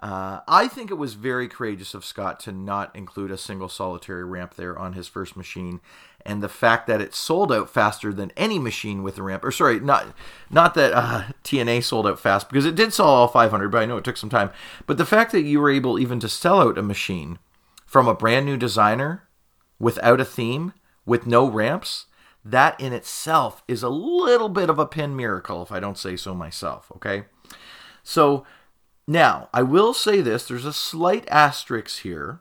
Uh, 0.00 0.40
I 0.48 0.68
think 0.68 0.90
it 0.90 0.98
was 0.98 1.14
very 1.14 1.48
courageous 1.48 1.94
of 1.94 2.04
Scott 2.04 2.40
to 2.40 2.52
not 2.52 2.94
include 2.94 3.30
a 3.30 3.38
single 3.38 3.68
solitary 3.68 4.24
ramp 4.24 4.54
there 4.54 4.78
on 4.78 4.92
his 4.92 5.08
first 5.08 5.36
machine, 5.36 5.80
and 6.26 6.42
the 6.42 6.48
fact 6.48 6.86
that 6.88 7.00
it 7.00 7.14
sold 7.14 7.52
out 7.52 7.70
faster 7.70 8.12
than 8.12 8.32
any 8.36 8.58
machine 8.58 9.02
with 9.02 9.16
a 9.16 9.22
ramp. 9.22 9.44
Or 9.44 9.52
sorry, 9.52 9.80
not 9.80 10.08
not 10.50 10.74
that 10.74 10.92
uh, 10.92 11.24
TNA 11.44 11.84
sold 11.84 12.06
out 12.06 12.18
fast 12.18 12.50
because 12.50 12.66
it 12.66 12.74
did 12.74 12.92
sell 12.92 13.06
all 13.06 13.28
500, 13.28 13.70
but 13.70 13.82
I 13.82 13.86
know 13.86 13.96
it 13.96 14.04
took 14.04 14.16
some 14.16 14.28
time. 14.28 14.50
But 14.86 14.98
the 14.98 15.06
fact 15.06 15.32
that 15.32 15.42
you 15.42 15.60
were 15.60 15.70
able 15.70 15.98
even 15.98 16.20
to 16.20 16.28
sell 16.28 16.60
out 16.60 16.76
a 16.76 16.82
machine 16.82 17.38
from 17.86 18.08
a 18.08 18.14
brand 18.14 18.44
new 18.44 18.56
designer 18.56 19.22
without 19.78 20.20
a 20.20 20.24
theme 20.24 20.74
with 21.06 21.26
no 21.26 21.48
ramps, 21.48 22.06
that 22.44 22.78
in 22.80 22.92
itself 22.92 23.62
is 23.66 23.82
a 23.82 23.88
little 23.88 24.48
bit 24.48 24.68
of 24.68 24.78
a 24.78 24.86
pin 24.86 25.16
miracle, 25.16 25.62
if 25.62 25.72
I 25.72 25.80
don't 25.80 25.98
say 25.98 26.16
so 26.16 26.34
myself, 26.34 26.92
okay? 26.96 27.24
So 28.02 28.44
now, 29.06 29.48
I 29.52 29.62
will 29.62 29.94
say 29.94 30.20
this 30.20 30.46
there's 30.46 30.64
a 30.64 30.72
slight 30.72 31.26
asterisk 31.28 32.00
here. 32.00 32.40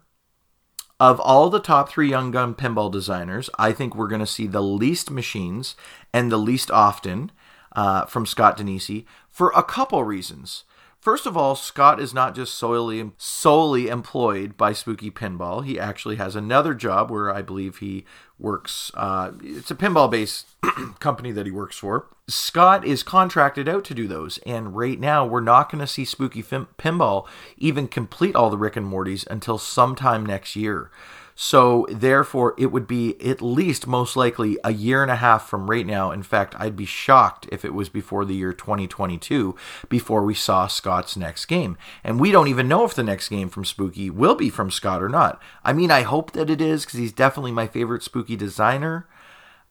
Of 1.00 1.20
all 1.20 1.50
the 1.50 1.60
top 1.60 1.90
three 1.90 2.10
Young 2.10 2.32
Gun 2.32 2.54
pinball 2.54 2.90
designers, 2.90 3.50
I 3.60 3.74
think 3.74 3.94
we're 3.94 4.08
going 4.08 4.22
to 4.22 4.28
see 4.28 4.48
the 4.48 4.62
least 4.62 5.12
machines 5.12 5.76
and 6.14 6.32
the 6.32 6.38
least 6.38 6.72
often 6.72 7.32
uh, 7.76 8.06
from 8.06 8.26
Scott 8.26 8.58
Danesi 8.58 9.06
for 9.28 9.52
a 9.54 9.64
couple 9.64 10.04
reasons. 10.04 10.64
First 11.02 11.26
of 11.26 11.36
all, 11.36 11.56
Scott 11.56 12.00
is 12.00 12.14
not 12.14 12.34
just 12.34 12.54
solely 12.54 13.12
solely 13.18 13.90
employed 13.90 14.56
by 14.56 14.72
Spooky 14.72 15.12
Pinball. 15.12 15.66
He 15.66 15.78
actually 15.78 16.16
has 16.16 16.34
another 16.34 16.74
job 16.74 17.12
where 17.12 17.34
I 17.34 17.42
believe 17.42 17.80
he 17.80 18.06
works. 18.44 18.92
Uh, 18.94 19.32
it's 19.42 19.72
a 19.72 19.76
pinball-based 19.76 20.46
company 21.00 21.32
that 21.32 21.46
he 21.46 21.52
works 21.52 21.78
for. 21.78 22.08
Scott 22.28 22.86
is 22.86 23.02
contracted 23.04 23.68
out 23.68 23.84
to 23.86 23.94
do 23.94 24.08
those, 24.08 24.38
and 24.40 24.76
right 24.78 25.00
now 25.00 25.26
we're 25.26 25.42
not 25.42 25.72
going 25.72 25.80
to 25.80 25.88
see 25.88 26.06
Spooky 26.06 26.44
Pinball 26.44 27.28
even 27.58 27.88
complete 27.88 28.36
all 28.36 28.50
the 28.50 28.58
Rick 28.58 28.76
and 28.76 28.92
Mortys 28.92 29.26
until 29.28 29.58
sometime 29.58 30.26
next 30.26 30.56
year. 30.56 30.92
So, 31.36 31.88
therefore, 31.90 32.54
it 32.58 32.68
would 32.68 32.88
be 32.88 33.20
at 33.22 33.42
least 33.42 33.88
most 33.88 34.16
likely 34.16 34.58
a 34.64 34.72
year 34.72 35.02
and 35.02 35.10
a 35.10 35.16
half 35.16 35.50
from 35.50 35.70
right 35.70 35.86
now. 35.86 36.12
In 36.12 36.22
fact, 36.22 36.56
I'd 36.60 36.76
be 36.76 36.86
shocked 36.86 37.48
if 37.52 37.66
it 37.66 37.74
was 37.74 37.90
before 37.90 38.24
the 38.24 38.36
year 38.36 38.54
2022 38.54 39.56
before 39.90 40.24
we 40.24 40.36
saw 40.36 40.68
Scott's 40.68 41.18
next 41.18 41.46
game. 41.48 41.78
And 42.04 42.20
we 42.20 42.32
don't 42.32 42.48
even 42.48 42.68
know 42.68 42.86
if 42.86 42.94
the 42.94 43.04
next 43.04 43.30
game 43.30 43.50
from 43.50 43.66
Spooky 43.66 44.10
will 44.10 44.36
be 44.36 44.50
from 44.50 44.70
Scott 44.70 45.02
or 45.02 45.10
not. 45.10 45.42
I 45.64 45.74
mean, 45.74 45.90
I 45.90 46.02
hope 46.02 46.32
that 46.34 46.50
it 46.50 46.62
is 46.62 46.86
because 46.86 47.00
he's 47.00 47.14
definitely 47.14 47.52
my 47.52 47.68
favorite 47.68 48.04
Spooky 48.04 48.36
designer. 48.36 49.08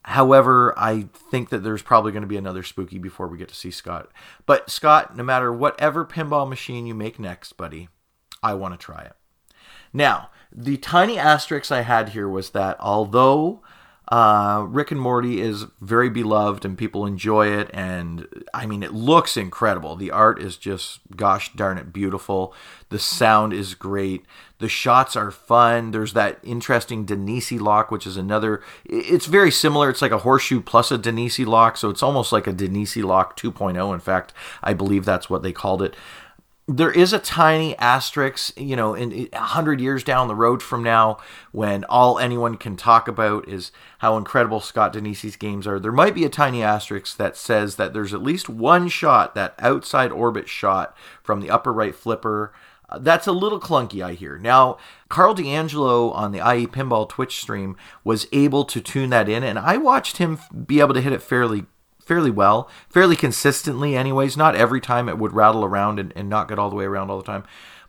However, 0.05 0.77
I 0.77 1.07
think 1.31 1.51
that 1.51 1.63
there's 1.63 1.83
probably 1.83 2.11
going 2.11 2.23
to 2.23 2.29
be 2.29 2.37
another 2.37 2.65
spooky 2.65 2.99
before 2.99 3.29
we 3.29 3.39
get 3.39 3.49
to 3.49 3.55
see 3.55 3.71
Scott. 3.71 4.11
But 4.47 4.69
Scott, 4.69 5.17
no 5.17 5.23
matter 5.23 5.53
whatever 5.53 6.05
pinball 6.05 6.49
machine 6.49 6.87
you 6.87 6.95
make 6.95 7.21
next, 7.21 7.53
buddy, 7.57 7.89
I 8.43 8.55
want 8.55 8.75
to 8.75 8.85
try 8.85 9.03
it. 9.03 9.13
Now, 9.93 10.31
the 10.55 10.77
tiny 10.77 11.19
asterisk 11.19 11.73
I 11.73 11.83
had 11.83 12.11
here 12.11 12.29
was 12.29 12.51
that 12.51 12.77
although 12.81 13.63
uh, 14.13 14.67
Rick 14.69 14.91
and 14.91 15.01
Morty 15.01 15.41
is 15.41 15.65
very 15.81 16.11
beloved 16.11 16.67
and 16.67 16.77
people 16.77 17.07
enjoy 17.07 17.47
it, 17.47 17.71
and 17.73 18.27
I 18.53 18.67
mean, 18.67 18.83
it 18.83 18.93
looks 18.93 19.39
incredible. 19.39 19.97
The 19.97 20.11
art 20.11 20.39
is 20.39 20.59
just, 20.59 21.01
gosh 21.17 21.55
darn 21.55 21.79
it, 21.79 21.95
beautiful. 21.95 22.53
The 22.91 22.99
sound 22.99 23.55
is 23.55 23.75
great. 23.75 24.27
The 24.59 24.69
shots 24.69 25.17
are 25.17 25.31
fun. 25.31 25.93
There's 25.93 26.13
that 26.13 26.41
interesting 26.43 27.07
Danesi 27.07 27.59
lock, 27.59 27.91
which 27.91 28.07
is 28.07 28.19
another. 28.19 28.63
It's 28.85 29.27
very 29.27 29.51
similar. 29.51 29.89
It's 29.89 30.03
like 30.03 30.13
a 30.13 30.19
horseshoe 30.19 30.61
plus 30.61 30.93
a 30.93 30.99
Danesi 30.99 31.47
lock, 31.47 31.79
so 31.79 31.89
it's 31.89 32.03
almost 32.03 32.33
like 32.33 32.47
a 32.47 32.53
Danesi 32.53 33.03
lock 33.03 33.39
2.0. 33.39 33.95
In 33.95 34.01
fact, 34.01 34.35
I 34.63 34.75
believe 34.75 35.07
that's 35.07 35.31
what 35.31 35.43
they 35.43 35.53
called 35.53 35.81
it 35.81 35.97
there 36.69 36.93
is 36.93 37.13
a 37.13 37.19
tiny 37.19 37.77
asterisk, 37.79 38.59
you 38.59 38.77
know, 38.77 38.95
in 38.95 39.29
a 39.33 39.39
hundred 39.39 39.81
years 39.81 40.05
down 40.05 40.29
the 40.29 40.35
road 40.35 40.63
from 40.63 40.83
now, 40.83 41.19
when 41.51 41.85
all 41.85 42.19
anyone 42.19 42.57
can 42.57 42.77
talk 42.77 43.09
about 43.09 43.49
is 43.49 43.73
how 43.99 44.17
incredible 44.17 44.61
Scott 44.61 44.93
Danesi's 44.93 45.37
games 45.37 45.67
are. 45.67 45.81
There 45.81 45.91
might 45.91 46.15
be 46.15 46.25
a 46.25 46.29
tiny 46.29 46.63
asterisk 46.63 47.17
that 47.17 47.37
says 47.37 47.77
that 47.77 47.93
there's 47.93 48.15
at 48.15 48.23
least 48.23 48.49
one 48.49 48.89
shot, 48.89 49.35
that 49.35 49.55
outside 49.59 50.13
orbit 50.13 50.49
shot 50.49 50.97
from 51.23 51.41
the 51.41 51.51
upper 51.51 51.73
right 51.73 51.95
flipper. 51.95 52.53
Uh, 52.89 52.99
that's 52.99 53.27
a 53.27 53.33
little 53.33 53.61
clunky, 53.61 54.05
I 54.05 54.13
hear. 54.13 54.39
Now, 54.39 54.79
Carl 55.09 55.35
D'Angelo 55.35 56.11
on 56.11 56.31
the 56.31 56.39
IE 56.39 56.69
Pinball 56.69 57.09
Twitch 57.09 57.41
stream 57.41 57.77
was 58.05 58.29
able 58.31 58.65
to 58.67 58.81
tune 58.81 59.11
that 59.11 59.29
in, 59.29 59.43
and 59.43 59.59
I 59.59 59.79
watched 59.79 60.19
him 60.19 60.39
be 60.67 60.79
able 60.79 60.95
to 60.95 61.01
hit 61.01 61.13
it 61.13 61.23
fairly 61.23 61.67
fairly 62.07 62.31
well, 62.31 62.71
fairly 62.89 63.17
consistently, 63.17 63.97
anyways. 63.97 64.37
Not 64.37 64.55
every 64.55 64.81
time 64.81 65.09
it 65.09 65.19
would 65.19 65.33
rattle 65.33 65.65
around 65.65 65.99
and, 65.99 66.13
and 66.17 66.29
not 66.29 66.49
get 66.49 66.59
all 66.59 66.71
the 66.71 66.77
way 66.77 66.85
around 66.85 67.11
all 67.11 67.19
the 67.19 67.25
time. 67.25 67.45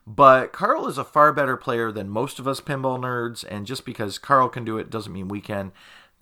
But 0.05 0.51
Carl 0.51 0.87
is 0.87 0.97
a 0.97 1.03
far 1.03 1.31
better 1.31 1.55
player 1.55 1.91
than 1.91 2.09
most 2.09 2.39
of 2.39 2.47
us 2.47 2.59
pinball 2.59 2.99
nerds, 2.99 3.45
and 3.49 3.65
just 3.65 3.85
because 3.85 4.17
Carl 4.17 4.49
can 4.49 4.65
do 4.65 4.77
it 4.77 4.89
doesn't 4.89 5.13
mean 5.13 5.27
we 5.27 5.39
can. 5.39 5.71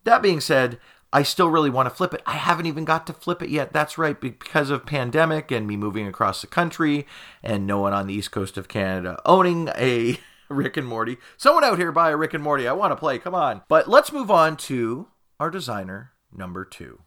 That 0.03 0.21
being 0.21 0.39
said, 0.39 0.79
I 1.13 1.24
still 1.24 1.50
really 1.50 1.69
want 1.69 1.89
to 1.89 1.95
flip 1.95 2.13
it. 2.13 2.21
I 2.25 2.33
haven't 2.33 2.67
even 2.67 2.86
got 2.86 3.05
to 3.07 3.13
flip 3.13 3.41
it 3.41 3.50
yet. 3.50 3.74
That's 3.74 3.98
right, 3.98 4.19
because 4.19 4.69
of 4.69 4.86
pandemic 4.86 5.51
and 5.51 5.67
me 5.67 5.75
moving 5.75 6.07
across 6.07 6.41
the 6.41 6.48
country 6.48 7.05
and 7.43 7.67
no 7.67 7.79
one 7.79 7.93
on 7.93 8.07
the 8.07 8.13
east 8.13 8.31
coast 8.31 8.57
of 8.57 8.67
Canada 8.67 9.19
owning 9.25 9.69
a 9.75 10.19
Rick 10.50 10.77
and 10.77 10.88
Morty. 10.88 11.17
Someone 11.38 11.63
out 11.63 11.77
here 11.77 11.91
buy 11.91 12.12
a 12.12 12.17
Rick 12.17 12.33
and 12.33 12.43
Morty. 12.43 12.67
I 12.67 12.74
want 12.74 12.91
to 12.91 12.95
play. 12.95 13.19
Come 13.19 13.36
on. 13.36 13.62
But 13.67 13.89
let's 13.89 14.12
move 14.12 14.31
on 14.31 14.57
to 14.57 15.07
our 15.39 15.50
designer 15.50 16.12
number 16.31 16.63
two. 16.63 17.01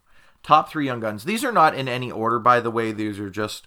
Top 0.45 0.69
three 0.69 0.85
young 0.85 0.99
guns. 0.99 1.23
These 1.23 1.43
are 1.43 1.51
not 1.51 1.73
in 1.73 1.87
any 1.87 2.11
order, 2.11 2.37
by 2.37 2.59
the 2.59 2.69
way. 2.69 2.91
These 2.91 3.19
are 3.19 3.31
just 3.31 3.65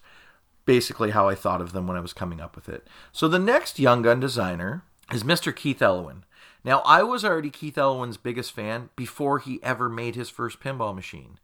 basically 0.64 1.11
how 1.11 1.28
I 1.28 1.35
thought 1.35 1.61
of 1.61 1.73
them 1.73 1.88
when 1.88 1.97
I 1.97 2.00
was 2.00 2.12
coming 2.12 2.40
up 2.40 2.54
with 2.54 2.68
it. 2.68 2.87
So 3.11 3.26
the 3.26 3.40
next 3.40 3.80
young 3.80 4.02
gun 4.02 4.20
designer 4.20 4.85
is 5.12 5.25
Mr. 5.25 5.54
Keith 5.54 5.82
Elwin. 5.82 6.25
Now, 6.62 6.82
I 6.87 7.02
was 7.02 7.25
already 7.25 7.50
Keith 7.50 7.76
Elwin's 7.76 8.16
biggest 8.16 8.52
fan 8.52 8.90
before 8.94 9.40
he 9.40 9.61
ever 9.61 9.88
made 9.88 10.14
his 10.14 10.30
first 10.30 10.61
pinball 10.61 10.94
machine. 10.94 11.40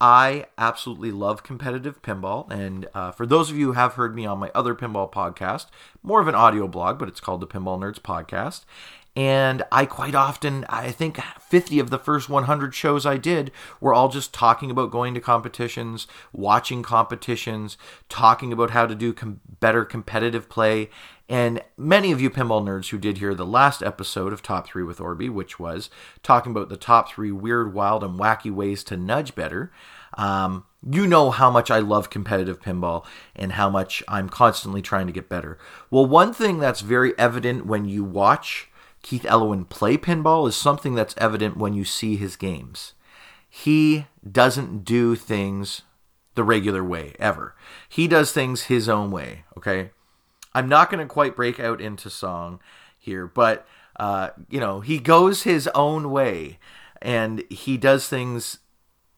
I 0.00 0.46
absolutely 0.58 1.10
love 1.10 1.42
competitive 1.42 2.02
pinball. 2.02 2.50
And 2.50 2.86
uh, 2.94 3.12
for 3.12 3.26
those 3.26 3.50
of 3.50 3.56
you 3.56 3.66
who 3.66 3.72
have 3.72 3.94
heard 3.94 4.14
me 4.14 4.26
on 4.26 4.38
my 4.38 4.50
other 4.54 4.74
pinball 4.74 5.10
podcast, 5.10 5.66
more 6.02 6.20
of 6.20 6.28
an 6.28 6.34
audio 6.34 6.68
blog, 6.68 6.98
but 6.98 7.08
it's 7.08 7.20
called 7.20 7.40
the 7.40 7.46
Pinball 7.46 7.78
Nerds 7.78 8.00
Podcast. 8.00 8.64
And 9.16 9.62
I 9.72 9.86
quite 9.86 10.14
often, 10.14 10.66
I 10.68 10.90
think 10.90 11.18
50 11.40 11.78
of 11.78 11.88
the 11.88 11.98
first 11.98 12.28
100 12.28 12.74
shows 12.74 13.06
I 13.06 13.16
did 13.16 13.50
were 13.80 13.94
all 13.94 14.10
just 14.10 14.34
talking 14.34 14.70
about 14.70 14.90
going 14.90 15.14
to 15.14 15.20
competitions, 15.20 16.06
watching 16.34 16.82
competitions, 16.82 17.78
talking 18.10 18.52
about 18.52 18.70
how 18.70 18.84
to 18.84 18.94
do 18.94 19.14
com- 19.14 19.40
better 19.58 19.86
competitive 19.86 20.50
play. 20.50 20.90
And 21.28 21.60
many 21.76 22.12
of 22.12 22.20
you 22.20 22.30
pinball 22.30 22.62
nerds 22.62 22.90
who 22.90 22.98
did 22.98 23.18
hear 23.18 23.34
the 23.34 23.46
last 23.46 23.82
episode 23.82 24.32
of 24.32 24.42
Top 24.42 24.68
3 24.68 24.84
with 24.84 24.98
Orby, 24.98 25.28
which 25.28 25.58
was 25.58 25.90
talking 26.22 26.52
about 26.52 26.68
the 26.68 26.76
top 26.76 27.10
three 27.10 27.32
weird, 27.32 27.74
wild, 27.74 28.04
and 28.04 28.18
wacky 28.18 28.50
ways 28.50 28.84
to 28.84 28.96
nudge 28.96 29.34
better, 29.34 29.72
um, 30.16 30.64
you 30.88 31.06
know 31.06 31.30
how 31.32 31.50
much 31.50 31.70
I 31.70 31.80
love 31.80 32.10
competitive 32.10 32.60
pinball 32.60 33.04
and 33.34 33.52
how 33.52 33.68
much 33.68 34.04
I'm 34.06 34.28
constantly 34.28 34.82
trying 34.82 35.08
to 35.08 35.12
get 35.12 35.28
better. 35.28 35.58
Well, 35.90 36.06
one 36.06 36.32
thing 36.32 36.60
that's 36.60 36.80
very 36.80 37.18
evident 37.18 37.66
when 37.66 37.86
you 37.86 38.04
watch 38.04 38.68
Keith 39.02 39.24
Elwin 39.24 39.64
play 39.64 39.96
pinball 39.96 40.48
is 40.48 40.56
something 40.56 40.94
that's 40.94 41.14
evident 41.18 41.56
when 41.56 41.74
you 41.74 41.84
see 41.84 42.16
his 42.16 42.36
games. 42.36 42.94
He 43.48 44.06
doesn't 44.30 44.84
do 44.84 45.16
things 45.16 45.82
the 46.34 46.44
regular 46.44 46.84
way 46.84 47.14
ever. 47.18 47.56
He 47.88 48.06
does 48.06 48.30
things 48.30 48.62
his 48.62 48.88
own 48.88 49.10
way, 49.10 49.44
okay? 49.56 49.90
I'm 50.56 50.70
not 50.70 50.90
going 50.90 51.06
to 51.06 51.12
quite 51.12 51.36
break 51.36 51.60
out 51.60 51.82
into 51.82 52.08
song 52.08 52.60
here, 52.98 53.26
but 53.26 53.66
uh, 54.00 54.30
you 54.48 54.58
know, 54.58 54.80
he 54.80 54.98
goes 54.98 55.42
his 55.42 55.68
own 55.74 56.10
way 56.10 56.58
and 57.02 57.44
he 57.50 57.76
does 57.76 58.08
things 58.08 58.60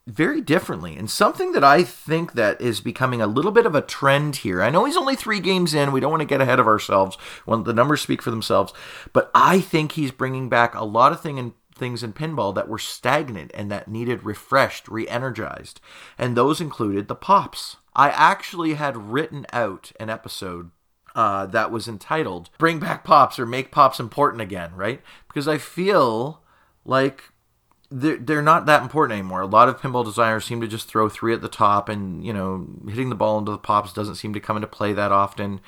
very 0.05 0.41
differently. 0.41 0.97
And 0.97 1.09
something 1.09 1.53
that 1.53 1.63
i 1.63 1.83
think 1.83 2.33
that 2.33 2.59
is 2.59 2.81
becoming 2.81 3.21
a 3.21 3.27
little 3.27 3.51
bit 3.51 3.65
of 3.65 3.75
a 3.75 3.81
trend 3.81 4.37
here 4.37 4.61
i 4.61 4.69
know 4.69 4.85
he's 4.85 4.97
only 4.97 5.15
three 5.15 5.39
games 5.39 5.73
in 5.73 5.91
we 5.91 5.99
don't 5.99 6.11
want 6.11 6.21
to 6.21 6.25
get 6.25 6.41
ahead 6.41 6.59
of 6.59 6.67
ourselves 6.67 7.15
when 7.45 7.63
the 7.63 7.73
numbers 7.73 8.01
speak 8.01 8.21
for 8.21 8.31
themselves 8.31 8.73
but 9.13 9.29
i 9.35 9.59
think 9.59 9.91
he's 9.91 10.11
bringing 10.11 10.49
back 10.49 10.73
a 10.73 10.83
lot 10.83 11.11
of 11.11 11.21
thing 11.21 11.37
in, 11.37 11.53
things 11.75 12.03
in 12.03 12.13
pinball 12.13 12.53
that 12.53 12.67
were 12.67 12.77
stagnant 12.77 13.51
and 13.53 13.71
that 13.71 13.87
needed 13.87 14.23
refreshed 14.23 14.87
re-energized 14.87 15.79
and 16.17 16.35
those 16.35 16.61
included 16.61 17.07
the 17.07 17.15
pops. 17.15 17.77
I 17.95 18.09
actually 18.09 18.75
had 18.75 19.11
written 19.11 19.45
out 19.51 19.91
an 19.99 20.09
episode 20.09 20.71
uh, 21.19 21.45
that 21.45 21.71
was 21.71 21.87
entitled 21.87 22.49
bring 22.57 22.79
back 22.79 23.03
pops 23.03 23.37
or 23.39 23.45
make 23.45 23.71
pops 23.71 23.99
important 23.99 24.41
again 24.41 24.73
right 24.75 25.01
because 25.27 25.47
i 25.47 25.57
feel 25.57 26.41
like 26.85 27.31
they're, 27.91 28.17
they're 28.17 28.41
not 28.41 28.65
that 28.67 28.83
important 28.83 29.17
anymore. 29.17 29.41
A 29.41 29.47
lot 29.47 29.69
of 29.69 29.79
pinball 29.79 30.05
designers 30.05 30.45
seem 30.45 30.61
to 30.61 30.67
just 30.67 30.87
throw 30.87 31.09
three 31.09 31.33
at 31.33 31.41
the 31.41 31.49
top, 31.49 31.89
and 31.89 32.23
you 32.23 32.33
know, 32.33 32.67
hitting 32.87 33.09
the 33.09 33.15
ball 33.15 33.39
into 33.39 33.51
the 33.51 33.57
pops 33.57 33.93
doesn't 33.93 34.15
seem 34.15 34.33
to 34.33 34.39
come 34.39 34.57
into 34.57 34.67
play 34.67 34.93
that 34.93 35.11
often. 35.11 35.59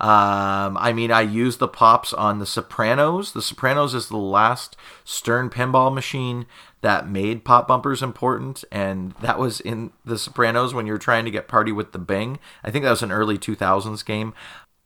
Um, 0.00 0.78
I 0.78 0.94
mean, 0.94 1.10
I 1.10 1.20
use 1.20 1.58
the 1.58 1.68
pops 1.68 2.14
on 2.14 2.38
the 2.38 2.46
Sopranos. 2.46 3.32
The 3.32 3.42
Sopranos 3.42 3.94
is 3.94 4.08
the 4.08 4.16
last 4.16 4.76
Stern 5.04 5.50
pinball 5.50 5.92
machine 5.92 6.46
that 6.80 7.06
made 7.06 7.44
pop 7.44 7.68
bumpers 7.68 8.02
important, 8.02 8.64
and 8.72 9.12
that 9.20 9.38
was 9.38 9.60
in 9.60 9.92
the 10.04 10.18
Sopranos 10.18 10.72
when 10.72 10.86
you 10.86 10.94
were 10.94 10.98
trying 10.98 11.26
to 11.26 11.30
get 11.30 11.48
Party 11.48 11.70
with 11.70 11.92
the 11.92 11.98
Bing. 11.98 12.38
I 12.64 12.70
think 12.70 12.84
that 12.84 12.90
was 12.90 13.02
an 13.02 13.12
early 13.12 13.36
2000s 13.36 14.04
game. 14.04 14.32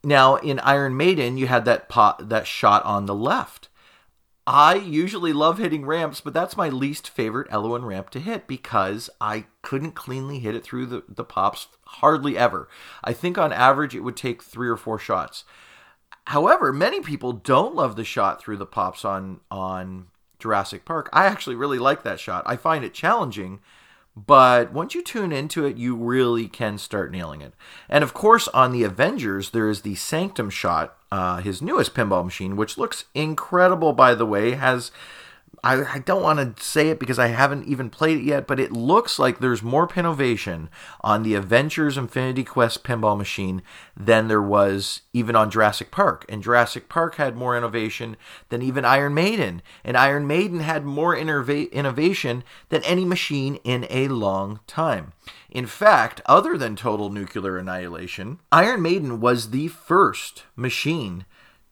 Now 0.05 0.37
in 0.37 0.61
Iron 0.61 0.97
Maiden, 0.97 1.37
you 1.37 1.47
had 1.47 1.65
that 1.65 1.89
pot 1.89 2.29
that 2.29 2.47
shot 2.47 2.85
on 2.85 3.07
the 3.07 3.15
left 3.15 3.69
I 4.47 4.75
usually 4.75 5.33
love 5.33 5.57
hitting 5.57 5.87
ramps, 5.87 6.21
but 6.21 6.35
that's 6.35 6.57
my 6.57 6.69
least 6.69 7.09
favorite 7.09 7.51
Elwin 7.51 7.85
ramp 7.85 8.11
to 8.11 8.21
hit 8.21 8.47
because 8.47 9.09
I 9.19 9.47
couldn't 9.63 9.93
cleanly 9.93 10.39
hit 10.39 10.55
it 10.55 10.63
through 10.63 10.87
the, 10.87 11.03
the 11.09 11.25
pops 11.25 11.69
hardly 11.87 12.37
ever. 12.37 12.69
I 13.03 13.15
think 13.15 13.39
on 13.39 13.55
average 13.55 13.95
it 13.95 14.01
would 14.01 14.17
take 14.17 14.43
three 14.43 14.69
or 14.69 14.77
four 14.77 14.99
shots. 14.99 15.45
However, 16.27 16.75
many 16.75 17.01
people 17.01 17.33
don't 17.33 17.75
love 17.75 17.97
the 17.97 18.05
shot 18.05 18.41
through 18.41 18.59
the 18.59 18.67
pops 18.67 19.05
on 19.05 19.41
on 19.51 20.09
Jurassic 20.39 20.85
Park. 20.85 21.09
I 21.13 21.25
actually 21.25 21.57
really 21.57 21.79
like 21.79 22.03
that 22.03 22.21
shot. 22.21 22.43
I 22.45 22.57
find 22.57 22.85
it 22.85 22.93
challenging, 22.93 23.61
but 24.17 24.73
once 24.73 24.95
you 24.95 25.03
tune 25.03 25.33
into 25.33 25.65
it, 25.65 25.77
you 25.77 25.97
really 25.97 26.47
can 26.47 26.79
start 26.79 27.11
nailing 27.11 27.41
it. 27.41 27.55
And 27.89 28.05
of 28.05 28.15
course, 28.15 28.47
on 28.49 28.71
the 28.71 28.85
Avengers, 28.85 29.51
there 29.51 29.69
is 29.69 29.83
the 29.83 29.97
Sanctum 29.97 30.51
shot, 30.51 30.97
uh, 31.11 31.39
his 31.39 31.61
newest 31.61 31.95
pinball 31.95 32.25
machine, 32.25 32.55
which 32.55 32.79
looks 32.79 33.07
incredible, 33.15 33.93
by 33.93 34.15
the 34.15 34.27
way. 34.27 34.53
Has 34.53 34.93
I, 35.63 35.85
I 35.85 35.99
don't 35.99 36.23
want 36.23 36.57
to 36.57 36.63
say 36.63 36.89
it 36.89 36.99
because 36.99 37.19
I 37.19 37.29
haven't 37.29 37.67
even 37.67 37.91
played 37.91 38.19
it 38.19 38.25
yet, 38.25 38.47
but 38.47 38.59
it 38.59 38.73
looks 38.73 39.19
like 39.19 39.39
there's 39.39 39.63
more 39.63 39.87
pinnovation 39.87 40.69
on 41.03 41.23
the 41.23 41.35
Avengers 41.35 41.97
Infinity 41.97 42.45
Quest 42.45 42.83
pinball 42.85 43.17
machine 43.17 43.63
than 43.97 44.29
there 44.29 44.43
was 44.43 45.03
even 45.13 45.37
on 45.37 45.51
Jurassic 45.51 45.91
Park. 45.91 46.25
And 46.29 46.43
Jurassic 46.43 46.89
Park 46.89 47.17
had 47.17 47.37
more 47.37 47.57
innovation 47.57 48.17
than 48.49 48.63
even 48.63 48.85
Iron 48.85 49.15
Maiden. 49.15 49.63
And 49.85 49.97
Iron 49.97 50.27
Maiden 50.27 50.61
had 50.61 50.85
more 50.85 51.15
innova- 51.15 51.71
innovation 51.71 52.45
than 52.71 52.83
any 52.85 53.05
machine 53.05 53.57
in 53.65 53.87
a 53.91 54.09
long 54.09 54.61
time. 54.67 55.13
In 55.51 55.67
fact, 55.67 56.21
other 56.27 56.59
than 56.59 56.75
total 56.75 57.11
nuclear 57.11 57.59
annihilation, 57.59 58.41
Iron 58.51 58.83
Maiden 58.83 59.21
was 59.21 59.51
the 59.51 59.69
first 59.69 60.45
machine 60.57 61.25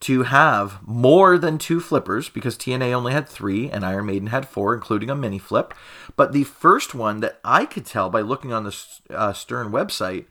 to 0.02 0.24
have 0.24 0.86
more 0.86 1.38
than 1.38 1.58
two 1.58 1.80
flippers 1.80 2.28
because 2.28 2.56
TNA 2.56 2.92
only 2.92 3.12
had 3.12 3.28
three 3.28 3.70
and 3.70 3.86
Iron 3.86 4.06
Maiden 4.06 4.28
had 4.28 4.48
four, 4.48 4.74
including 4.74 5.08
a 5.10 5.14
mini 5.14 5.38
flip. 5.38 5.72
But 6.16 6.32
the 6.32 6.44
first 6.44 6.94
one 6.94 7.20
that 7.20 7.38
I 7.44 7.64
could 7.64 7.86
tell 7.86 8.10
by 8.10 8.20
looking 8.20 8.52
on 8.52 8.64
the 8.64 8.76
uh, 9.10 9.32
Stern 9.32 9.70
website, 9.70 10.26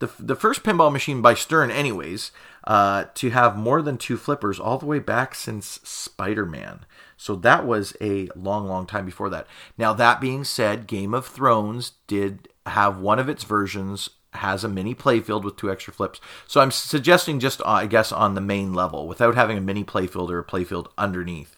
the, 0.00 0.10
the 0.18 0.34
first 0.34 0.64
pinball 0.64 0.92
machine 0.92 1.22
by 1.22 1.34
Stern, 1.34 1.70
anyways, 1.70 2.32
uh, 2.64 3.04
to 3.14 3.30
have 3.30 3.56
more 3.56 3.80
than 3.80 3.96
two 3.96 4.16
flippers 4.16 4.58
all 4.58 4.76
the 4.78 4.86
way 4.86 4.98
back 4.98 5.36
since 5.36 5.78
Spider 5.84 6.44
Man. 6.44 6.84
So 7.16 7.36
that 7.36 7.64
was 7.64 7.96
a 8.00 8.28
long, 8.34 8.66
long 8.66 8.86
time 8.86 9.06
before 9.06 9.30
that. 9.30 9.46
Now, 9.78 9.92
that 9.92 10.20
being 10.20 10.42
said, 10.42 10.88
Game 10.88 11.14
of 11.14 11.26
Thrones 11.26 11.92
did 12.08 12.48
have 12.66 12.98
one 12.98 13.20
of 13.20 13.28
its 13.28 13.44
versions 13.44 14.10
has 14.34 14.64
a 14.64 14.68
mini 14.68 14.94
playfield 14.94 15.44
with 15.44 15.56
two 15.56 15.70
extra 15.70 15.92
flips. 15.92 16.20
So 16.46 16.60
I'm 16.60 16.70
suggesting 16.70 17.40
just, 17.40 17.60
uh, 17.60 17.64
I 17.66 17.86
guess, 17.86 18.12
on 18.12 18.34
the 18.34 18.40
main 18.40 18.72
level 18.72 19.06
without 19.06 19.34
having 19.34 19.58
a 19.58 19.60
mini 19.62 19.84
playfield 19.84 20.30
or 20.30 20.38
a 20.38 20.44
playfield 20.44 20.88
underneath. 20.96 21.56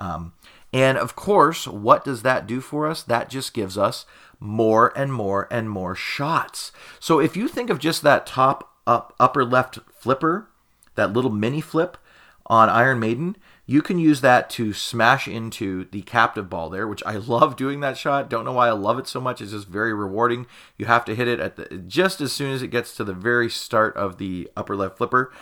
Um, 0.00 0.32
and 0.72 0.96
of 0.96 1.16
course, 1.16 1.66
what 1.66 2.04
does 2.04 2.22
that 2.22 2.46
do 2.46 2.60
for 2.60 2.86
us? 2.88 3.02
That 3.02 3.28
just 3.28 3.52
gives 3.52 3.76
us 3.76 4.06
more 4.40 4.92
and 4.96 5.12
more 5.12 5.46
and 5.50 5.68
more 5.68 5.94
shots. 5.94 6.72
So 6.98 7.20
if 7.20 7.36
you 7.36 7.48
think 7.48 7.70
of 7.70 7.78
just 7.78 8.02
that 8.02 8.26
top 8.26 8.72
up 8.86 9.14
upper 9.20 9.44
left 9.44 9.78
flipper, 9.92 10.48
that 10.94 11.12
little 11.12 11.30
mini 11.30 11.60
flip 11.60 11.96
on 12.46 12.68
Iron 12.68 12.98
Maiden, 12.98 13.36
you 13.64 13.80
can 13.80 13.98
use 13.98 14.20
that 14.22 14.50
to 14.50 14.72
smash 14.72 15.28
into 15.28 15.86
the 15.92 16.02
captive 16.02 16.50
ball 16.50 16.68
there, 16.68 16.88
which 16.88 17.02
I 17.06 17.16
love 17.16 17.56
doing 17.56 17.80
that 17.80 17.96
shot. 17.96 18.28
Don't 18.28 18.44
know 18.44 18.52
why 18.52 18.68
I 18.68 18.72
love 18.72 18.98
it 18.98 19.06
so 19.06 19.20
much. 19.20 19.40
It's 19.40 19.52
just 19.52 19.68
very 19.68 19.94
rewarding. 19.94 20.46
You 20.76 20.86
have 20.86 21.04
to 21.04 21.14
hit 21.14 21.28
it 21.28 21.38
at 21.38 21.56
the 21.56 21.78
just 21.78 22.20
as 22.20 22.32
soon 22.32 22.52
as 22.52 22.62
it 22.62 22.68
gets 22.68 22.96
to 22.96 23.04
the 23.04 23.14
very 23.14 23.48
start 23.48 23.96
of 23.96 24.18
the 24.18 24.50
upper 24.56 24.74
left 24.74 24.98
flipper. 24.98 25.32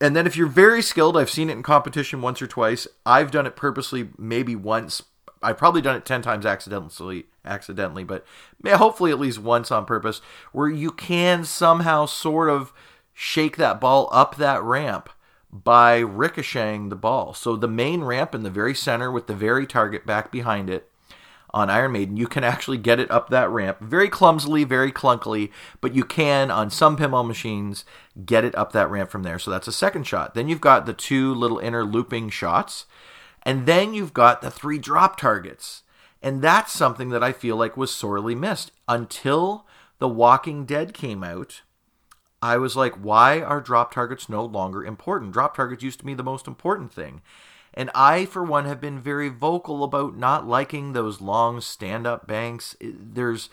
And 0.00 0.14
then 0.14 0.26
if 0.26 0.36
you're 0.36 0.46
very 0.46 0.82
skilled, 0.82 1.16
I've 1.16 1.30
seen 1.30 1.48
it 1.48 1.54
in 1.54 1.62
competition 1.62 2.20
once 2.20 2.40
or 2.42 2.46
twice. 2.46 2.86
I've 3.06 3.30
done 3.30 3.46
it 3.46 3.56
purposely 3.56 4.10
maybe 4.18 4.54
once. 4.54 5.02
I've 5.42 5.58
probably 5.58 5.82
done 5.82 5.96
it 5.96 6.06
10 6.06 6.22
times 6.22 6.46
accidentally 6.46 7.26
accidentally, 7.44 8.04
but 8.04 8.24
hopefully 8.66 9.10
at 9.10 9.20
least 9.20 9.38
once 9.38 9.70
on 9.70 9.84
purpose 9.84 10.20
where 10.52 10.68
you 10.68 10.90
can 10.90 11.44
somehow 11.44 12.06
sort 12.06 12.48
of 12.48 12.72
shake 13.12 13.56
that 13.56 13.80
ball 13.80 14.08
up 14.10 14.36
that 14.36 14.62
ramp 14.62 15.10
by 15.54 15.98
ricocheting 15.98 16.88
the 16.88 16.96
ball. 16.96 17.32
So 17.32 17.54
the 17.54 17.68
main 17.68 18.02
ramp 18.02 18.34
in 18.34 18.42
the 18.42 18.50
very 18.50 18.74
center 18.74 19.10
with 19.10 19.28
the 19.28 19.34
very 19.34 19.66
target 19.66 20.04
back 20.04 20.32
behind 20.32 20.68
it 20.68 20.90
on 21.50 21.70
Iron 21.70 21.92
Maiden, 21.92 22.16
you 22.16 22.26
can 22.26 22.42
actually 22.42 22.78
get 22.78 22.98
it 22.98 23.08
up 23.12 23.30
that 23.30 23.48
ramp 23.48 23.78
very 23.80 24.08
clumsily, 24.08 24.64
very 24.64 24.90
clunkily, 24.90 25.52
but 25.80 25.94
you 25.94 26.04
can 26.04 26.50
on 26.50 26.68
some 26.68 26.96
pinball 26.96 27.24
machines 27.24 27.84
get 28.26 28.44
it 28.44 28.56
up 28.56 28.72
that 28.72 28.90
ramp 28.90 29.08
from 29.08 29.22
there. 29.22 29.38
So 29.38 29.52
that's 29.52 29.68
a 29.68 29.72
second 29.72 30.04
shot. 30.08 30.34
Then 30.34 30.48
you've 30.48 30.60
got 30.60 30.84
the 30.84 30.92
two 30.92 31.32
little 31.32 31.60
inner 31.60 31.84
looping 31.84 32.30
shots, 32.30 32.86
and 33.44 33.66
then 33.66 33.94
you've 33.94 34.12
got 34.12 34.42
the 34.42 34.50
three 34.50 34.78
drop 34.78 35.16
targets. 35.16 35.84
And 36.20 36.42
that's 36.42 36.72
something 36.72 37.10
that 37.10 37.22
I 37.22 37.32
feel 37.32 37.54
like 37.54 37.76
was 37.76 37.94
sorely 37.94 38.34
missed 38.34 38.72
until 38.88 39.64
The 40.00 40.08
Walking 40.08 40.64
Dead 40.64 40.92
came 40.92 41.22
out. 41.22 41.60
I 42.44 42.58
was 42.58 42.76
like, 42.76 42.92
why 42.96 43.40
are 43.40 43.58
drop 43.58 43.94
targets 43.94 44.28
no 44.28 44.44
longer 44.44 44.84
important? 44.84 45.32
Drop 45.32 45.56
targets 45.56 45.82
used 45.82 45.98
to 46.00 46.04
be 46.04 46.12
the 46.12 46.22
most 46.22 46.46
important 46.46 46.92
thing. 46.92 47.22
And 47.72 47.90
I, 47.94 48.26
for 48.26 48.44
one, 48.44 48.66
have 48.66 48.82
been 48.82 49.00
very 49.00 49.30
vocal 49.30 49.82
about 49.82 50.14
not 50.18 50.46
liking 50.46 50.92
those 50.92 51.22
long 51.22 51.62
stand 51.62 52.06
up 52.06 52.26
banks. 52.26 52.76
There's. 52.82 53.48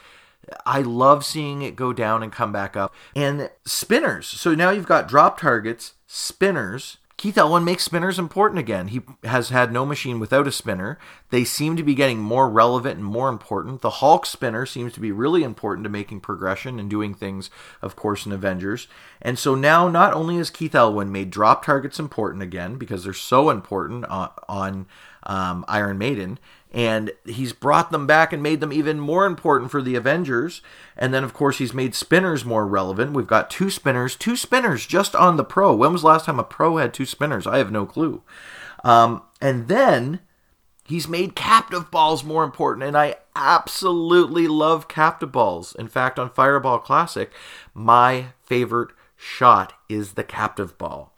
I 0.65 0.81
love 0.81 1.24
seeing 1.24 1.62
it 1.62 1.77
go 1.77 1.93
down 1.93 2.21
and 2.21 2.33
come 2.33 2.51
back 2.51 2.75
up. 2.75 2.93
And 3.15 3.50
spinners. 3.63 4.27
So 4.27 4.55
now 4.55 4.71
you've 4.71 4.88
got 4.88 5.07
drop 5.07 5.39
targets, 5.39 5.93
spinners, 6.05 6.98
Keith 7.21 7.37
Elwin 7.37 7.63
makes 7.63 7.83
spinners 7.83 8.17
important 8.17 8.57
again. 8.57 8.87
He 8.87 9.01
has 9.23 9.49
had 9.49 9.71
no 9.71 9.85
machine 9.85 10.19
without 10.19 10.47
a 10.47 10.51
spinner. 10.51 10.97
They 11.29 11.43
seem 11.43 11.77
to 11.77 11.83
be 11.83 11.93
getting 11.93 12.17
more 12.17 12.49
relevant 12.49 12.95
and 12.95 13.05
more 13.05 13.29
important. 13.29 13.81
The 13.81 13.91
Hulk 13.91 14.25
spinner 14.25 14.65
seems 14.65 14.91
to 14.93 14.99
be 14.99 15.11
really 15.11 15.43
important 15.43 15.83
to 15.83 15.89
making 15.91 16.21
progression 16.21 16.79
and 16.79 16.89
doing 16.89 17.13
things, 17.13 17.51
of 17.79 17.95
course, 17.95 18.25
in 18.25 18.31
Avengers. 18.31 18.87
And 19.21 19.37
so 19.37 19.53
now, 19.53 19.87
not 19.87 20.13
only 20.13 20.37
has 20.37 20.49
Keith 20.49 20.73
Elwin 20.73 21.11
made 21.11 21.29
drop 21.29 21.63
targets 21.63 21.99
important 21.99 22.41
again, 22.41 22.77
because 22.77 23.03
they're 23.03 23.13
so 23.13 23.51
important 23.51 24.05
on, 24.05 24.31
on 24.49 24.87
um, 25.21 25.63
Iron 25.67 25.99
Maiden, 25.99 26.39
and 26.71 27.11
he's 27.25 27.51
brought 27.51 27.91
them 27.91 28.07
back 28.07 28.31
and 28.31 28.41
made 28.41 28.61
them 28.61 28.71
even 28.71 28.99
more 28.99 29.25
important 29.25 29.71
for 29.71 29.81
the 29.81 29.95
Avengers. 29.95 30.61
And 30.95 31.13
then, 31.13 31.23
of 31.23 31.33
course, 31.33 31.57
he's 31.57 31.73
made 31.73 31.93
spinners 31.93 32.45
more 32.45 32.65
relevant. 32.65 33.11
We've 33.11 33.27
got 33.27 33.49
two 33.49 33.69
spinners, 33.69 34.15
two 34.15 34.37
spinners 34.37 34.85
just 34.85 35.13
on 35.13 35.35
the 35.35 35.43
Pro. 35.43 35.75
When 35.75 35.91
was 35.91 36.01
the 36.01 36.07
last 36.07 36.25
time 36.25 36.39
a 36.39 36.43
Pro 36.43 36.77
had 36.77 36.93
two 36.93 37.05
spinners? 37.05 37.45
I 37.45 37.57
have 37.57 37.71
no 37.71 37.85
clue. 37.85 38.23
Um, 38.85 39.23
and 39.41 39.67
then 39.67 40.21
he's 40.85 41.09
made 41.09 41.35
captive 41.35 41.91
balls 41.91 42.23
more 42.23 42.43
important, 42.43 42.85
and 42.85 42.97
I 42.97 43.15
absolutely 43.35 44.47
love 44.47 44.87
captive 44.87 45.31
balls. 45.31 45.75
In 45.77 45.89
fact, 45.89 46.17
on 46.17 46.29
Fireball 46.29 46.79
Classic, 46.79 47.31
my 47.73 48.27
favorite 48.43 48.91
shot 49.17 49.73
is 49.89 50.13
the 50.13 50.23
captive 50.23 50.77
ball. 50.77 51.13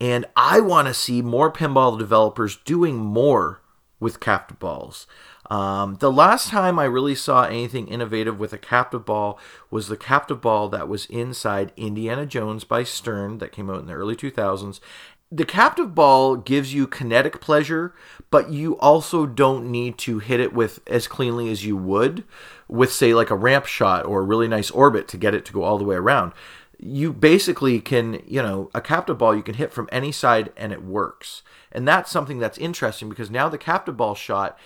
And 0.00 0.26
I 0.36 0.60
want 0.60 0.88
to 0.88 0.94
see 0.94 1.22
more 1.22 1.52
pinball 1.52 1.98
developers 1.98 2.56
doing 2.56 2.96
more 2.96 3.60
with 4.00 4.20
captive 4.20 4.58
balls. 4.58 5.06
Um, 5.50 5.96
the 5.96 6.12
last 6.12 6.48
time 6.48 6.78
I 6.78 6.84
really 6.84 7.14
saw 7.14 7.44
anything 7.44 7.88
innovative 7.88 8.38
with 8.38 8.52
a 8.52 8.58
captive 8.58 9.04
ball 9.04 9.38
was 9.70 9.88
the 9.88 9.96
captive 9.96 10.40
ball 10.40 10.68
that 10.68 10.88
was 10.88 11.06
inside 11.06 11.72
Indiana 11.76 12.26
Jones 12.26 12.64
by 12.64 12.84
Stern 12.84 13.38
that 13.38 13.52
came 13.52 13.70
out 13.70 13.80
in 13.80 13.86
the 13.86 13.94
early 13.94 14.14
2000s. 14.14 14.80
The 15.30 15.44
captive 15.44 15.94
ball 15.94 16.36
gives 16.36 16.72
you 16.72 16.86
kinetic 16.86 17.40
pleasure, 17.40 17.94
but 18.30 18.50
you 18.50 18.78
also 18.78 19.26
don't 19.26 19.70
need 19.70 19.98
to 19.98 20.20
hit 20.20 20.40
it 20.40 20.54
with 20.54 20.80
as 20.86 21.06
cleanly 21.06 21.50
as 21.50 21.66
you 21.66 21.76
would 21.76 22.24
with, 22.66 22.92
say, 22.92 23.12
like 23.12 23.30
a 23.30 23.36
ramp 23.36 23.66
shot 23.66 24.06
or 24.06 24.20
a 24.20 24.24
really 24.24 24.48
nice 24.48 24.70
orbit 24.70 25.06
to 25.08 25.18
get 25.18 25.34
it 25.34 25.44
to 25.46 25.52
go 25.52 25.64
all 25.64 25.76
the 25.76 25.84
way 25.84 25.96
around. 25.96 26.32
You 26.78 27.12
basically 27.12 27.80
can, 27.80 28.22
you 28.26 28.42
know, 28.42 28.70
a 28.74 28.80
captive 28.80 29.18
ball 29.18 29.34
you 29.34 29.42
can 29.42 29.56
hit 29.56 29.72
from 29.72 29.88
any 29.92 30.12
side 30.12 30.50
and 30.56 30.72
it 30.72 30.82
works. 30.82 31.42
And 31.72 31.86
that's 31.86 32.10
something 32.10 32.38
that's 32.38 32.58
interesting 32.58 33.08
because 33.08 33.30
now 33.30 33.48
the 33.48 33.58
captive 33.58 33.96
ball 33.96 34.14
shot, 34.14 34.58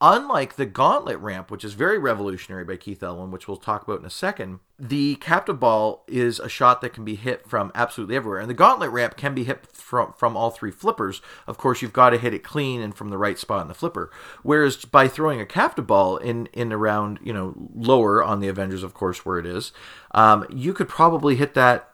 unlike 0.00 0.56
the 0.56 0.64
gauntlet 0.64 1.18
ramp, 1.18 1.50
which 1.50 1.64
is 1.64 1.74
very 1.74 1.98
revolutionary 1.98 2.64
by 2.64 2.76
Keith 2.76 3.02
Elwin, 3.02 3.30
which 3.30 3.46
we'll 3.46 3.58
talk 3.58 3.82
about 3.82 4.00
in 4.00 4.06
a 4.06 4.10
second, 4.10 4.60
the 4.78 5.16
captive 5.16 5.60
ball 5.60 6.04
is 6.06 6.38
a 6.38 6.48
shot 6.48 6.80
that 6.80 6.94
can 6.94 7.04
be 7.04 7.16
hit 7.16 7.46
from 7.46 7.70
absolutely 7.74 8.16
everywhere. 8.16 8.40
And 8.40 8.48
the 8.48 8.54
gauntlet 8.54 8.90
ramp 8.90 9.18
can 9.18 9.34
be 9.34 9.44
hit 9.44 9.66
from, 9.76 10.14
from 10.14 10.38
all 10.38 10.50
three 10.50 10.70
flippers. 10.70 11.20
Of 11.46 11.58
course, 11.58 11.82
you've 11.82 11.92
got 11.92 12.10
to 12.10 12.18
hit 12.18 12.32
it 12.32 12.42
clean 12.42 12.80
and 12.80 12.94
from 12.94 13.10
the 13.10 13.18
right 13.18 13.38
spot 13.38 13.60
in 13.60 13.68
the 13.68 13.74
flipper. 13.74 14.10
Whereas 14.42 14.76
by 14.86 15.06
throwing 15.06 15.38
a 15.38 15.46
captive 15.46 15.86
ball 15.86 16.16
in, 16.16 16.46
in 16.54 16.72
around, 16.72 17.18
you 17.22 17.34
know, 17.34 17.54
lower 17.74 18.24
on 18.24 18.40
the 18.40 18.48
Avengers, 18.48 18.82
of 18.82 18.94
course, 18.94 19.26
where 19.26 19.38
it 19.38 19.44
is, 19.44 19.72
um, 20.12 20.46
you 20.48 20.72
could 20.72 20.88
probably 20.88 21.36
hit 21.36 21.52
that 21.52 21.89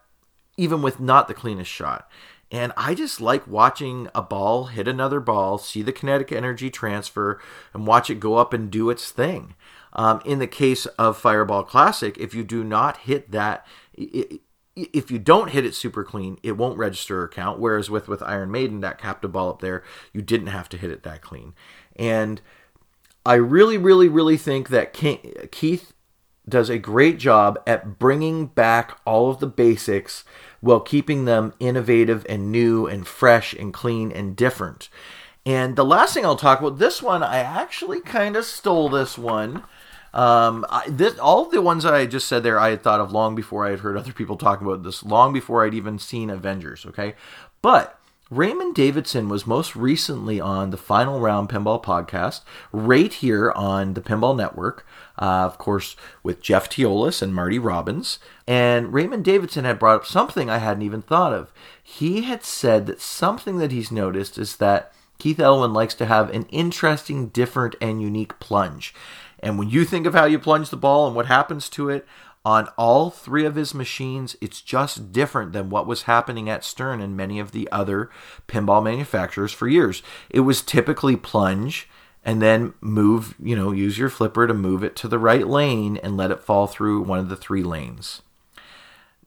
even 0.57 0.83
with 0.83 1.01
not 1.01 1.29
the 1.29 1.35
cleanest 1.35 1.71
shot. 1.71 2.09
And 2.51 2.73
I 2.77 2.95
just 2.95 3.21
like 3.21 3.47
watching 3.47 4.09
a 4.15 4.23
ball 4.23 4.67
hit 4.67 4.87
another 4.87 5.19
ball, 5.19 5.59
see 5.59 5.83
the 5.83 5.93
kinetic 5.93 6.31
energy 6.31 6.71
transfer, 6.71 7.41
and 7.75 7.87
watch 7.87 8.09
it 8.09 8.21
go 8.21 8.37
up 8.37 8.53
and 8.53 8.71
do 8.71 8.89
its 8.89 9.11
thing. 9.11 9.55
Um, 9.93 10.21
in 10.25 10.39
the 10.39 10.47
case 10.47 10.87
of 10.87 11.19
Fireball 11.19 11.65
Classic, 11.65 12.17
if 12.19 12.35
you 12.35 12.45
do 12.45 12.63
not 12.63 12.99
hit 12.99 13.33
that, 13.33 13.67
if 13.97 15.11
you 15.11 15.19
don't 15.19 15.51
hit 15.51 15.65
it 15.65 15.75
super 15.75 16.05
clean, 16.05 16.39
it 16.43 16.53
won't 16.53 16.79
register 16.79 17.23
or 17.23 17.29
count. 17.29 17.59
Whereas 17.59 17.91
with 17.91 18.07
with 18.07 18.23
Iron 18.23 18.51
Maiden, 18.51 18.81
that 18.81 18.99
captive 18.99 19.33
ball 19.33 19.49
up 19.49 19.61
there, 19.61 19.83
you 20.13 20.23
didn't 20.23 20.49
have 20.49 20.69
to 20.69 20.77
hit 20.77 20.91
it 20.91 21.03
that 21.03 21.23
clean. 21.23 21.55
And 21.97 22.41
I 23.25 23.35
really, 23.35 23.79
really, 23.79 24.09
really 24.09 24.37
think 24.37 24.69
that 24.69 24.93
Keith 24.93 25.93
does 26.49 26.71
a 26.71 26.79
great 26.79 27.19
job 27.19 27.59
at 27.67 27.99
bringing 27.99 28.47
back 28.47 29.01
all 29.05 29.31
of 29.31 29.41
the 29.41 29.49
basics 29.49 30.25
while 30.61 30.81
keeping 30.81 31.25
them 31.25 31.53
innovative 31.61 32.25
and 32.29 32.51
new 32.51 32.87
and 32.87 33.07
fresh 33.07 33.53
and 33.55 33.73
clean 33.73 34.11
and 34.13 34.37
different. 34.37 34.89
And 35.45 35.77
the 35.77 35.85
last 35.85 36.15
thing 36.15 36.25
I'll 36.25 36.37
talk 36.37 36.61
about, 36.61 36.79
this 36.79 37.01
one, 37.01 37.23
I 37.23 37.39
actually 37.39 38.01
kind 38.01 38.37
of 38.37 38.45
stole 38.45 38.89
this 38.89 39.17
one. 39.17 39.63
Um, 40.13 40.65
I, 40.69 40.89
this, 40.89 41.19
all 41.19 41.45
the 41.45 41.63
ones 41.63 41.85
that 41.85 41.95
I 41.95 42.07
just 42.07 42.27
said 42.27 42.43
there, 42.43 42.59
I 42.59 42.71
had 42.71 42.83
thought 42.83 43.01
of 43.01 43.13
long 43.13 43.35
before 43.35 43.67
I 43.67 43.71
had 43.71 43.81
heard 43.81 43.97
other 43.97 44.13
people 44.13 44.37
talk 44.37 44.61
about 44.61 44.83
this, 44.83 45.05
long 45.05 45.33
before 45.33 45.65
I'd 45.65 45.75
even 45.75 45.99
seen 45.99 46.31
Avengers, 46.31 46.85
okay? 46.87 47.15
But 47.63 47.99
Raymond 48.29 48.75
Davidson 48.75 49.29
was 49.29 49.47
most 49.47 49.77
recently 49.77 50.41
on 50.41 50.71
the 50.71 50.77
Final 50.77 51.21
Round 51.21 51.49
Pinball 51.49 51.83
podcast, 51.83 52.41
right 52.73 53.13
here 53.13 53.53
on 53.53 53.95
the 53.95 54.01
Pinball 54.01 54.37
Network, 54.37 54.85
uh, 55.19 55.45
of 55.45 55.59
course, 55.59 55.97
with 56.23 56.43
Jeff 56.43 56.69
Teolis 56.69 57.23
and 57.23 57.35
Marty 57.35 57.59
Robbins. 57.59 58.19
And 58.47 58.93
Raymond 58.93 59.25
Davidson 59.25 59.65
had 59.65 59.79
brought 59.79 59.97
up 59.97 60.07
something 60.07 60.51
I 60.51 60.59
hadn't 60.59 60.83
even 60.83 61.03
thought 61.03 61.33
of. 61.33 61.53
He 61.83 62.23
had 62.23 62.43
said 62.43 62.87
that 62.87 63.01
something 63.01 63.59
that 63.59 63.73
he's 63.73 63.91
noticed 63.91 64.39
is 64.39 64.57
that 64.57 64.93
Keith 65.19 65.41
Elwin 65.41 65.73
likes 65.73 65.95
to 65.95 66.07
have 66.07 66.31
an 66.31 66.45
interesting, 66.51 67.29
different, 67.29 67.75
and 67.81 68.03
unique 68.03 68.39
plunge. 68.39 68.95
And 69.41 69.59
when 69.59 69.71
you 69.71 69.85
think 69.85 70.07
of 70.07 70.15
how 70.15 70.25
you 70.25 70.39
plunge 70.39 70.71
the 70.71 70.77
ball 70.77 71.07
and 71.07 71.17
what 71.17 71.27
happens 71.27 71.69
to 71.71 71.89
it, 71.89 72.07
on 72.47 72.69
all 72.79 73.11
three 73.11 73.45
of 73.45 73.57
his 73.57 73.75
machines, 73.75 74.37
it's 74.41 74.61
just 74.61 75.11
different 75.11 75.53
than 75.53 75.69
what 75.69 75.85
was 75.85 76.03
happening 76.03 76.49
at 76.49 76.63
Stern 76.63 77.01
and 77.01 77.17
many 77.17 77.41
of 77.41 77.51
the 77.51 77.69
other 77.73 78.09
pinball 78.47 78.85
manufacturers 78.85 79.53
for 79.53 79.67
years. 79.67 80.01
It 80.31 80.41
was 80.41 80.63
typically 80.63 81.17
plunge 81.17 81.89
and 82.27 82.43
then 82.43 82.75
move, 82.81 83.37
you 83.41 83.55
know, 83.55 83.71
use 83.71 83.97
your 83.97 84.11
flipper 84.11 84.49
to 84.49 84.53
move 84.53 84.83
it 84.83 84.97
to 84.97 85.07
the 85.07 85.19
right 85.19 85.47
lane 85.47 85.97
and 85.99 86.17
let 86.17 86.33
it 86.33 86.43
fall 86.43 86.67
through 86.67 87.03
one 87.03 87.21
of 87.21 87.29
the 87.29 87.37
three 87.37 87.63
lanes. 87.63 88.21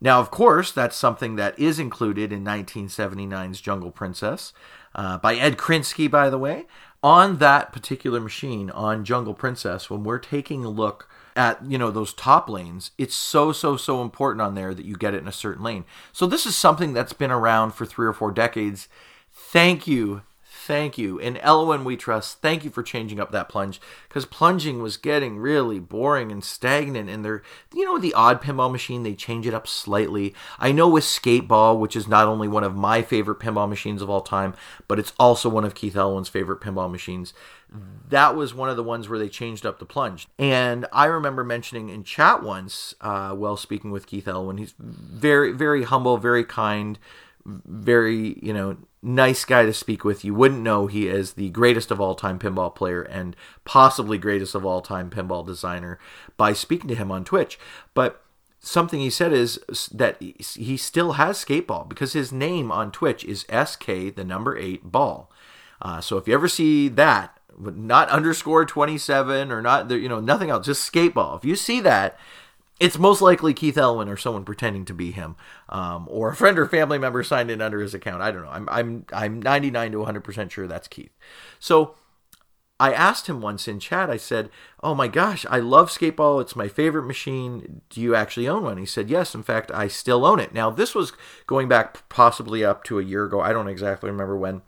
Now, 0.02 0.20
of 0.20 0.30
course, 0.30 0.70
that's 0.70 0.96
something 0.96 1.36
that 1.36 1.58
is 1.58 1.78
included 1.78 2.30
in 2.30 2.44
1979's 2.44 3.62
Jungle 3.62 3.90
Princess 3.90 4.52
uh, 4.94 5.16
by 5.16 5.34
Ed 5.34 5.56
Krynski, 5.56 6.10
by 6.10 6.28
the 6.28 6.38
way. 6.38 6.66
On 7.02 7.38
that 7.38 7.72
particular 7.72 8.20
machine, 8.20 8.68
on 8.70 9.06
Jungle 9.06 9.34
Princess, 9.34 9.88
when 9.88 10.04
we're 10.04 10.18
taking 10.18 10.66
a 10.66 10.70
look 10.70 11.08
at 11.36 11.64
you 11.64 11.78
know 11.78 11.92
those 11.92 12.12
top 12.12 12.50
lanes 12.50 12.90
it's 12.98 13.14
so 13.14 13.52
so 13.52 13.76
so 13.76 14.02
important 14.02 14.42
on 14.42 14.56
there 14.56 14.74
that 14.74 14.84
you 14.84 14.96
get 14.96 15.14
it 15.14 15.22
in 15.22 15.28
a 15.28 15.32
certain 15.32 15.62
lane 15.62 15.84
so 16.12 16.26
this 16.26 16.44
is 16.44 16.56
something 16.56 16.92
that's 16.92 17.12
been 17.12 17.30
around 17.30 17.70
for 17.70 17.86
three 17.86 18.04
or 18.04 18.12
four 18.12 18.32
decades 18.32 18.88
thank 19.30 19.86
you 19.86 20.22
thank 20.70 20.96
you. 20.96 21.18
And 21.18 21.36
Elwin, 21.38 21.82
we 21.82 21.96
trust, 21.96 22.40
thank 22.42 22.62
you 22.62 22.70
for 22.70 22.84
changing 22.84 23.18
up 23.18 23.32
that 23.32 23.48
plunge 23.48 23.80
because 24.08 24.24
plunging 24.24 24.80
was 24.80 24.96
getting 24.96 25.38
really 25.38 25.80
boring 25.80 26.30
and 26.30 26.44
stagnant. 26.44 27.10
And 27.10 27.24
they're, 27.24 27.42
you 27.74 27.84
know, 27.84 27.98
the 27.98 28.14
odd 28.14 28.40
pinball 28.40 28.70
machine, 28.70 29.02
they 29.02 29.16
change 29.16 29.48
it 29.48 29.54
up 29.54 29.66
slightly. 29.66 30.32
I 30.60 30.70
know 30.70 30.88
with 30.88 31.02
Skateball, 31.02 31.80
which 31.80 31.96
is 31.96 32.06
not 32.06 32.28
only 32.28 32.46
one 32.46 32.62
of 32.62 32.76
my 32.76 33.02
favorite 33.02 33.40
pinball 33.40 33.68
machines 33.68 34.00
of 34.00 34.08
all 34.08 34.20
time, 34.20 34.54
but 34.86 35.00
it's 35.00 35.12
also 35.18 35.48
one 35.48 35.64
of 35.64 35.74
Keith 35.74 35.96
Elwin's 35.96 36.28
favorite 36.28 36.60
pinball 36.60 36.88
machines. 36.88 37.34
That 38.08 38.36
was 38.36 38.54
one 38.54 38.68
of 38.68 38.76
the 38.76 38.84
ones 38.84 39.08
where 39.08 39.18
they 39.18 39.28
changed 39.28 39.66
up 39.66 39.80
the 39.80 39.84
plunge. 39.84 40.28
And 40.38 40.86
I 40.92 41.06
remember 41.06 41.42
mentioning 41.42 41.88
in 41.88 42.04
chat 42.04 42.44
once, 42.44 42.94
uh, 43.00 43.30
while 43.30 43.56
speaking 43.56 43.90
with 43.90 44.06
Keith 44.06 44.28
Elwin, 44.28 44.58
he's 44.58 44.74
very, 44.78 45.50
very 45.50 45.82
humble, 45.82 46.16
very 46.16 46.44
kind 46.44 46.96
very, 47.46 48.38
you 48.42 48.52
know, 48.52 48.76
nice 49.02 49.44
guy 49.44 49.64
to 49.64 49.72
speak 49.72 50.04
with. 50.04 50.24
You 50.24 50.34
wouldn't 50.34 50.62
know 50.62 50.86
he 50.86 51.08
is 51.08 51.32
the 51.32 51.50
greatest 51.50 51.90
of 51.90 52.00
all 52.00 52.14
time 52.14 52.38
pinball 52.38 52.74
player 52.74 53.02
and 53.02 53.34
possibly 53.64 54.18
greatest 54.18 54.54
of 54.54 54.64
all 54.64 54.80
time 54.82 55.10
pinball 55.10 55.46
designer 55.46 55.98
by 56.36 56.52
speaking 56.52 56.88
to 56.88 56.94
him 56.94 57.10
on 57.10 57.24
Twitch. 57.24 57.58
But 57.94 58.22
something 58.60 59.00
he 59.00 59.10
said 59.10 59.32
is 59.32 59.58
that 59.92 60.20
he 60.20 60.76
still 60.76 61.12
has 61.12 61.42
skateball 61.42 61.88
because 61.88 62.12
his 62.12 62.32
name 62.32 62.70
on 62.70 62.92
Twitch 62.92 63.24
is 63.24 63.46
SK, 63.50 64.14
the 64.14 64.24
number 64.24 64.56
eight 64.56 64.84
ball. 64.84 65.30
Uh, 65.82 66.00
so 66.00 66.18
if 66.18 66.28
you 66.28 66.34
ever 66.34 66.48
see 66.48 66.88
that, 66.88 67.38
not 67.58 68.08
underscore 68.10 68.64
27 68.64 69.50
or 69.50 69.62
not, 69.62 69.90
you 69.90 70.08
know, 70.08 70.20
nothing 70.20 70.50
else, 70.50 70.66
just 70.66 70.90
skateball. 70.90 71.36
If 71.38 71.44
you 71.44 71.56
see 71.56 71.80
that, 71.80 72.18
it's 72.80 72.98
most 72.98 73.20
likely 73.20 73.52
Keith 73.52 73.76
Elwin 73.76 74.08
or 74.08 74.16
someone 74.16 74.44
pretending 74.44 74.86
to 74.86 74.94
be 74.94 75.12
him, 75.12 75.36
um, 75.68 76.08
or 76.10 76.30
a 76.30 76.36
friend 76.36 76.58
or 76.58 76.66
family 76.66 76.98
member 76.98 77.22
signed 77.22 77.50
in 77.50 77.60
under 77.60 77.80
his 77.80 77.92
account. 77.92 78.22
I 78.22 78.30
don't 78.30 78.42
know. 78.42 78.50
I'm 78.50 78.68
I'm 78.70 79.06
I'm 79.12 79.42
99 79.42 79.92
to 79.92 79.98
100 79.98 80.24
percent 80.24 80.50
sure 80.50 80.66
that's 80.66 80.88
Keith. 80.88 81.12
So 81.60 81.94
I 82.80 82.94
asked 82.94 83.26
him 83.26 83.42
once 83.42 83.68
in 83.68 83.78
chat. 83.78 84.08
I 84.08 84.16
said, 84.16 84.48
"Oh 84.82 84.94
my 84.94 85.06
gosh, 85.06 85.44
I 85.50 85.58
love 85.58 85.90
skateball. 85.90 86.40
It's 86.40 86.56
my 86.56 86.68
favorite 86.68 87.04
machine. 87.04 87.82
Do 87.90 88.00
you 88.00 88.14
actually 88.14 88.48
own 88.48 88.64
one?" 88.64 88.78
He 88.78 88.86
said, 88.86 89.10
"Yes. 89.10 89.34
In 89.34 89.42
fact, 89.42 89.70
I 89.72 89.86
still 89.86 90.24
own 90.24 90.40
it." 90.40 90.54
Now 90.54 90.70
this 90.70 90.94
was 90.94 91.12
going 91.46 91.68
back 91.68 92.08
possibly 92.08 92.64
up 92.64 92.82
to 92.84 92.98
a 92.98 93.04
year 93.04 93.24
ago. 93.24 93.42
I 93.42 93.52
don't 93.52 93.68
exactly 93.68 94.10
remember 94.10 94.36
when. 94.36 94.62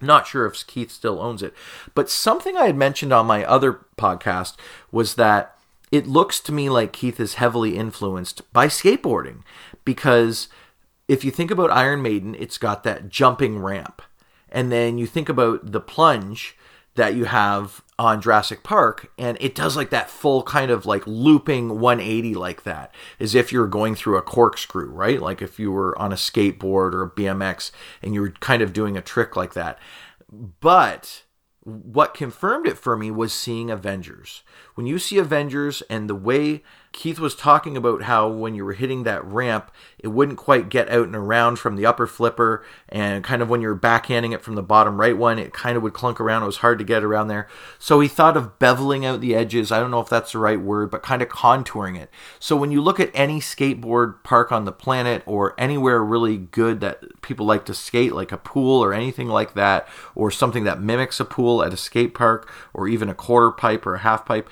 Not 0.00 0.26
sure 0.26 0.46
if 0.46 0.66
Keith 0.66 0.90
still 0.90 1.20
owns 1.20 1.42
it, 1.42 1.54
but 1.94 2.10
something 2.10 2.56
I 2.56 2.66
had 2.66 2.76
mentioned 2.76 3.12
on 3.12 3.26
my 3.26 3.44
other 3.44 3.84
podcast 3.96 4.56
was 4.90 5.14
that 5.14 5.56
it 5.92 6.06
looks 6.06 6.40
to 6.40 6.52
me 6.52 6.70
like 6.70 6.92
Keith 6.92 7.20
is 7.20 7.34
heavily 7.34 7.76
influenced 7.76 8.50
by 8.52 8.66
skateboarding 8.66 9.42
because 9.84 10.48
if 11.06 11.22
you 11.24 11.30
think 11.30 11.50
about 11.50 11.70
Iron 11.70 12.00
Maiden, 12.00 12.34
it's 12.34 12.56
got 12.56 12.82
that 12.82 13.10
jumping 13.10 13.58
ramp. 13.58 14.00
And 14.48 14.72
then 14.72 14.96
you 14.96 15.06
think 15.06 15.28
about 15.28 15.72
the 15.72 15.80
plunge 15.80 16.56
that 16.94 17.14
you 17.14 17.26
have 17.26 17.82
on 17.98 18.20
Jurassic 18.20 18.62
Park, 18.62 19.10
and 19.16 19.38
it 19.40 19.54
does 19.54 19.76
like 19.76 19.90
that 19.90 20.10
full 20.10 20.42
kind 20.42 20.70
of 20.70 20.84
like 20.84 21.06
looping 21.06 21.80
180 21.80 22.34
like 22.34 22.64
that, 22.64 22.94
as 23.20 23.34
if 23.34 23.52
you're 23.52 23.66
going 23.66 23.94
through 23.94 24.16
a 24.16 24.22
corkscrew, 24.22 24.90
right? 24.90 25.20
Like 25.20 25.40
if 25.40 25.58
you 25.58 25.72
were 25.72 25.98
on 25.98 26.12
a 26.12 26.16
skateboard 26.16 26.92
or 26.92 27.02
a 27.04 27.10
BMX 27.10 27.70
and 28.02 28.12
you 28.14 28.20
were 28.20 28.30
kind 28.40 28.62
of 28.62 28.72
doing 28.72 28.96
a 28.96 29.02
trick 29.02 29.36
like 29.36 29.54
that. 29.54 29.78
But 30.60 31.22
what 31.64 32.14
confirmed 32.14 32.66
it 32.66 32.76
for 32.76 32.96
me 32.96 33.10
was 33.10 33.32
seeing 33.32 33.70
Avengers. 33.70 34.42
When 34.74 34.86
you 34.86 34.98
see 34.98 35.18
Avengers 35.18 35.82
and 35.88 36.10
the 36.10 36.14
way 36.14 36.62
Keith 36.92 37.18
was 37.18 37.34
talking 37.34 37.76
about 37.76 38.02
how 38.02 38.28
when 38.28 38.54
you 38.54 38.64
were 38.64 38.74
hitting 38.74 39.04
that 39.04 39.24
ramp, 39.24 39.70
it 39.98 40.08
wouldn't 40.08 40.36
quite 40.36 40.68
get 40.68 40.90
out 40.90 41.06
and 41.06 41.16
around 41.16 41.58
from 41.58 41.76
the 41.76 41.86
upper 41.86 42.06
flipper, 42.06 42.64
and 42.88 43.24
kind 43.24 43.40
of 43.40 43.48
when 43.48 43.62
you 43.62 43.68
were 43.68 43.78
backhanding 43.78 44.34
it 44.34 44.42
from 44.42 44.56
the 44.56 44.62
bottom 44.62 45.00
right 45.00 45.16
one, 45.16 45.38
it 45.38 45.54
kind 45.54 45.76
of 45.76 45.82
would 45.82 45.94
clunk 45.94 46.20
around. 46.20 46.42
It 46.42 46.46
was 46.46 46.58
hard 46.58 46.78
to 46.78 46.84
get 46.84 47.02
around 47.02 47.28
there. 47.28 47.48
So 47.78 48.00
he 48.00 48.08
thought 48.08 48.36
of 48.36 48.58
beveling 48.58 49.06
out 49.06 49.20
the 49.20 49.34
edges. 49.34 49.72
I 49.72 49.80
don't 49.80 49.90
know 49.90 50.00
if 50.00 50.08
that's 50.08 50.32
the 50.32 50.38
right 50.38 50.60
word, 50.60 50.90
but 50.90 51.02
kind 51.02 51.22
of 51.22 51.28
contouring 51.28 51.98
it. 51.98 52.10
So 52.38 52.56
when 52.56 52.70
you 52.70 52.82
look 52.82 53.00
at 53.00 53.10
any 53.14 53.40
skateboard 53.40 54.22
park 54.22 54.52
on 54.52 54.64
the 54.64 54.72
planet 54.72 55.22
or 55.24 55.54
anywhere 55.58 56.04
really 56.04 56.36
good 56.36 56.80
that 56.80 57.22
people 57.22 57.46
like 57.46 57.64
to 57.66 57.74
skate, 57.74 58.12
like 58.12 58.32
a 58.32 58.36
pool 58.36 58.84
or 58.84 58.92
anything 58.92 59.28
like 59.28 59.54
that, 59.54 59.88
or 60.14 60.30
something 60.30 60.64
that 60.64 60.80
mimics 60.80 61.20
a 61.20 61.24
pool 61.24 61.62
at 61.62 61.72
a 61.72 61.76
skate 61.76 62.12
park, 62.12 62.50
or 62.74 62.86
even 62.86 63.08
a 63.08 63.14
quarter 63.14 63.50
pipe 63.50 63.86
or 63.86 63.94
a 63.94 64.00
half 64.00 64.26
pipe, 64.26 64.48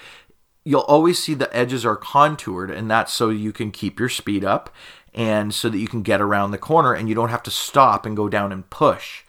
you'll 0.65 0.81
always 0.83 1.23
see 1.23 1.35
the 1.35 1.55
edges 1.57 1.85
are 1.85 1.97
contoured, 1.97 2.71
and 2.71 2.91
that's 2.91 3.13
so 3.13 3.31
you 3.31 3.53
can 3.53 3.71
keep 3.71 3.99
your 3.99 4.09
speed 4.09 4.45
up 4.45 4.75
and 5.15 5.53
so 5.55 5.69
that 5.69 5.79
you 5.79 5.89
can 5.89 6.03
get 6.03 6.21
around 6.21 6.51
the 6.51 6.59
corner 6.59 6.95
and 6.95 7.09
you 7.09 7.15
don't 7.15 7.31
have 7.31 7.43
to 7.43 7.51
stop 7.51 8.07
and 8.07 8.17
go 8.17 8.29
down 8.29 8.53
and 8.53 8.71
push. 8.71 9.25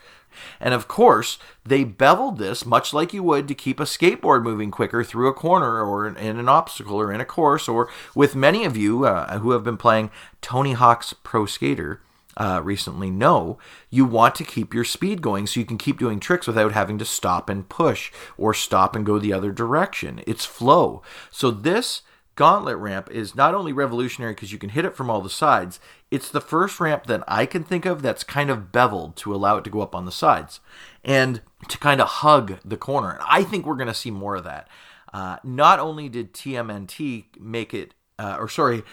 And 0.59 0.73
of 0.73 0.87
course, 0.87 1.37
they 1.65 1.83
beveled 1.83 2.37
this 2.37 2.65
much 2.65 2.93
like 2.93 3.13
you 3.13 3.23
would 3.23 3.47
to 3.47 3.55
keep 3.55 3.79
a 3.79 3.83
skateboard 3.83 4.43
moving 4.43 4.71
quicker 4.71 5.03
through 5.03 5.27
a 5.27 5.33
corner 5.33 5.83
or 5.83 6.07
in 6.07 6.17
an 6.17 6.49
obstacle 6.49 6.99
or 6.99 7.11
in 7.11 7.21
a 7.21 7.25
course, 7.25 7.67
or 7.67 7.89
with 8.15 8.35
many 8.35 8.63
of 8.63 8.77
you 8.77 9.05
uh, 9.05 9.39
who 9.39 9.51
have 9.51 9.63
been 9.63 9.77
playing 9.77 10.09
Tony 10.41 10.73
Hawk's 10.73 11.13
Pro 11.13 11.45
Skater 11.45 12.01
uh, 12.37 12.61
recently 12.63 13.09
know, 13.09 13.57
you 13.89 14.05
want 14.05 14.35
to 14.35 14.43
keep 14.43 14.73
your 14.73 14.83
speed 14.83 15.21
going 15.21 15.47
so 15.47 15.59
you 15.59 15.65
can 15.65 15.77
keep 15.77 15.99
doing 15.99 16.19
tricks 16.19 16.47
without 16.47 16.71
having 16.71 16.97
to 16.97 17.05
stop 17.05 17.49
and 17.49 17.69
push 17.69 18.11
or 18.37 18.53
stop 18.53 18.95
and 18.95 19.05
go 19.05 19.19
the 19.19 19.33
other 19.33 19.51
direction. 19.51 20.21
It's 20.25 20.45
flow. 20.45 21.01
So 21.29 21.51
this 21.51 22.01
gauntlet 22.35 22.77
ramp 22.77 23.09
is 23.11 23.35
not 23.35 23.53
only 23.53 23.73
revolutionary 23.73 24.33
because 24.33 24.51
you 24.51 24.57
can 24.57 24.69
hit 24.69 24.85
it 24.85 24.95
from 24.95 25.09
all 25.09 25.21
the 25.21 25.29
sides, 25.29 25.79
it's 26.09 26.29
the 26.29 26.41
first 26.41 26.79
ramp 26.79 27.05
that 27.05 27.23
I 27.27 27.45
can 27.45 27.63
think 27.63 27.85
of 27.85 28.01
that's 28.01 28.23
kind 28.23 28.49
of 28.49 28.71
beveled 28.71 29.15
to 29.17 29.35
allow 29.35 29.57
it 29.57 29.63
to 29.65 29.69
go 29.69 29.81
up 29.81 29.93
on 29.93 30.05
the 30.05 30.11
sides 30.11 30.59
and 31.03 31.41
to 31.67 31.77
kind 31.77 32.01
of 32.01 32.07
hug 32.07 32.59
the 32.63 32.77
corner. 32.77 33.11
And 33.11 33.21
I 33.27 33.43
think 33.43 33.65
we're 33.65 33.75
going 33.75 33.87
to 33.87 33.93
see 33.93 34.11
more 34.11 34.35
of 34.35 34.43
that. 34.45 34.67
Uh, 35.13 35.37
not 35.43 35.79
only 35.79 36.07
did 36.07 36.33
TMNT 36.33 37.25
make 37.39 37.73
it, 37.73 37.93
uh, 38.17 38.37
or 38.39 38.47
sorry, 38.47 38.83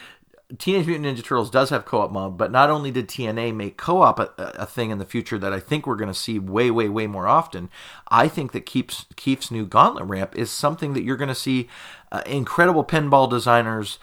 Teenage 0.57 0.87
Mutant 0.87 1.07
Ninja 1.07 1.23
Turtles 1.23 1.51
does 1.51 1.69
have 1.69 1.85
co-op 1.85 2.11
mode, 2.11 2.39
but 2.39 2.51
not 2.51 2.71
only 2.71 2.91
did 2.91 3.07
TNA 3.07 3.55
make 3.55 3.77
co-op 3.77 4.19
a, 4.19 4.31
a 4.39 4.65
thing 4.65 4.91
in 4.91 4.97
the 4.97 5.05
future 5.05 5.39
that 5.39 5.53
I 5.53 5.61
think 5.61 5.87
we're 5.87 5.97
going 5.97 6.13
to 6.13 6.19
see 6.19 6.39
way, 6.39 6.71
way, 6.71 6.89
way 6.89 7.07
more 7.07 7.29
often. 7.29 7.69
I 8.09 8.29
think 8.29 8.53
that 8.53 8.65
Keith's 8.65 9.51
new 9.51 9.67
Gauntlet 9.67 10.07
ramp 10.07 10.35
is 10.37 10.51
something 10.51 10.95
that 10.95 11.03
you're 11.03 11.19
going 11.19 11.29
to 11.29 11.35
see 11.35 11.69
uh, 12.11 12.23
incredible 12.25 12.83
pinball 12.83 13.29
designers 13.29 13.99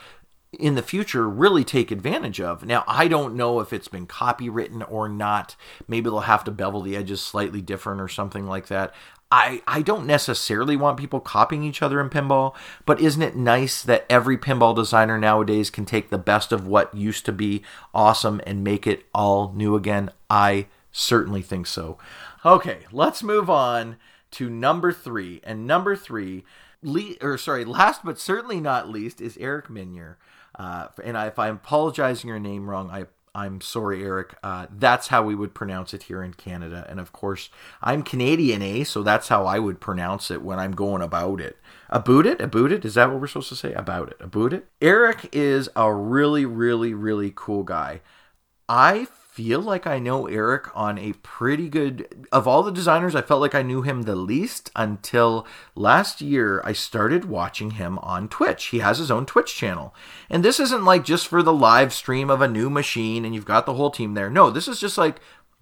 in 0.60 0.76
the 0.76 0.84
future 0.84 1.28
really 1.28 1.64
take 1.64 1.90
advantage 1.90 2.40
of. 2.40 2.64
Now, 2.64 2.84
I 2.88 3.08
don't 3.08 3.36
know 3.36 3.60
if 3.60 3.74
it's 3.74 3.88
been 3.88 4.06
copywritten 4.06 4.90
or 4.90 5.10
not. 5.10 5.56
Maybe 5.88 6.10
they'll 6.10 6.22
have 6.22 6.44
to 6.46 6.52
bevel 6.52 6.82
the 6.82 6.96
edges 6.96 7.22
slightly 7.22 7.62
different 7.62 8.02
or 8.02 8.08
something 8.08 8.46
like 8.46 8.68
that. 8.68 8.94
I, 9.36 9.62
I 9.67 9.82
don't 9.82 10.08
necessarily 10.08 10.78
want 10.78 10.98
people 10.98 11.19
copying 11.19 11.62
each 11.63 11.82
other 11.82 12.00
in 12.00 12.10
pinball, 12.10 12.56
but 12.86 13.02
isn't 13.02 13.21
it 13.21 13.36
nice 13.36 13.84
that 13.84 14.06
every 14.10 14.38
pinball 14.38 14.74
designer 14.74 15.17
nowadays 15.17 15.69
can 15.69 15.84
take 15.84 16.10
the 16.10 16.17
best 16.17 16.54
of 16.54 16.65
what 16.65 16.95
used 16.95 17.26
to 17.26 17.34
be 17.34 17.62
awesome 17.93 18.39
and 18.48 18.63
make 18.63 18.88
it 18.88 19.06
all 19.13 19.52
new 19.54 19.76
again? 19.76 20.10
I 20.30 20.67
certainly 20.93 21.41
think 21.41 21.67
so. 21.67 21.98
Okay, 22.45 22.86
let's 22.93 23.24
move 23.24 23.50
on 23.50 23.98
to 24.32 24.50
number 24.50 24.93
three. 24.93 25.41
And 25.43 25.67
number 25.67 25.98
three, 25.98 26.45
le- 26.82 27.17
or 27.19 27.38
sorry, 27.38 27.65
last 27.65 28.06
but 28.06 28.17
certainly 28.17 28.62
not 28.62 28.89
least, 28.89 29.19
is 29.19 29.36
Eric 29.36 29.69
Meunier. 29.69 30.17
Uh, 30.58 30.88
and 31.04 31.17
I, 31.17 31.28
if 31.28 31.38
I'm 31.38 31.56
apologizing 31.56 32.30
your 32.30 32.39
name 32.39 32.69
wrong, 32.69 32.89
I 32.89 33.08
I'm 33.36 33.60
sorry, 33.60 34.02
Eric. 34.02 34.36
Uh, 34.41 34.67
that's 34.71 35.08
how 35.10 35.21
we 35.21 35.36
would 35.36 35.54
pronounce 35.54 35.93
it 35.93 36.04
here 36.04 36.24
in 36.24 36.34
Canada. 36.34 36.86
And 36.89 37.02
of 37.02 37.12
course, 37.12 37.50
I'm 37.82 38.02
Canadian, 38.02 38.62
eh? 38.62 38.86
So 38.86 39.04
that's 39.04 39.28
how 39.28 39.45
I 39.45 39.60
would 39.60 39.82
pronounce 39.82 40.32
it 40.32 40.41
when 40.41 40.58
I'm 40.58 40.71
going 40.71 41.02
about 41.02 41.41
it. 41.41 41.58
About 41.89 42.26
it? 42.26 42.39
About 42.39 42.71
it? 42.71 42.86
Is 42.86 42.95
that 42.95 43.12
what 43.12 43.19
we're 43.19 43.28
supposed 43.28 43.50
to 43.50 43.58
say? 43.58 43.74
About 43.74 44.08
it. 44.10 44.17
About 44.21 44.54
it? 44.54 44.67
Eric 44.82 45.30
is 45.34 45.69
a 45.76 45.93
really, 45.93 46.45
really, 46.45 46.93
really 46.93 47.34
cool 47.36 47.63
guy. 47.63 48.00
I 48.69 49.06
feel 49.36 49.60
like 49.60 49.86
I 49.86 50.00
know 50.00 50.28
Eric 50.28 50.69
on 50.74 50.98
a 50.98 51.12
pretty 51.21 51.67
good. 51.67 52.26
Of 52.32 52.48
all 52.48 52.63
the 52.63 52.71
designers, 52.71 53.15
I 53.15 53.21
felt 53.21 53.41
like 53.41 53.54
I 53.54 53.63
knew 53.63 53.82
him 53.82 54.04
the 54.04 54.15
least 54.15 54.71
until 54.78 55.45
last 55.76 56.21
year. 56.21 56.62
I 56.63 56.71
started 56.71 57.26
watching 57.26 57.71
him 57.71 58.00
on 58.00 58.30
Twitch. 58.30 58.67
He 58.67 58.80
has 58.80 58.98
his 58.98 59.12
own 59.12 59.26
Twitch 59.26 59.54
channel. 59.54 59.93
And 60.30 60.43
this 60.43 60.58
isn't 60.62 60.86
like 60.86 61.04
just 61.04 61.28
for 61.28 61.43
the 61.43 61.52
live 61.52 61.91
stream 61.91 62.30
of 62.30 62.39
a 62.39 62.48
new 62.48 62.69
machine 62.69 63.26
and 63.26 63.36
you've 63.36 63.43
got 63.43 63.65
the 63.65 63.74
whole 63.74 63.91
team 63.91 64.13
there. 64.13 64.30
No, 64.30 64.50
this 64.50 64.69
is 64.69 64.80
just 64.80 64.98
like 64.98 65.19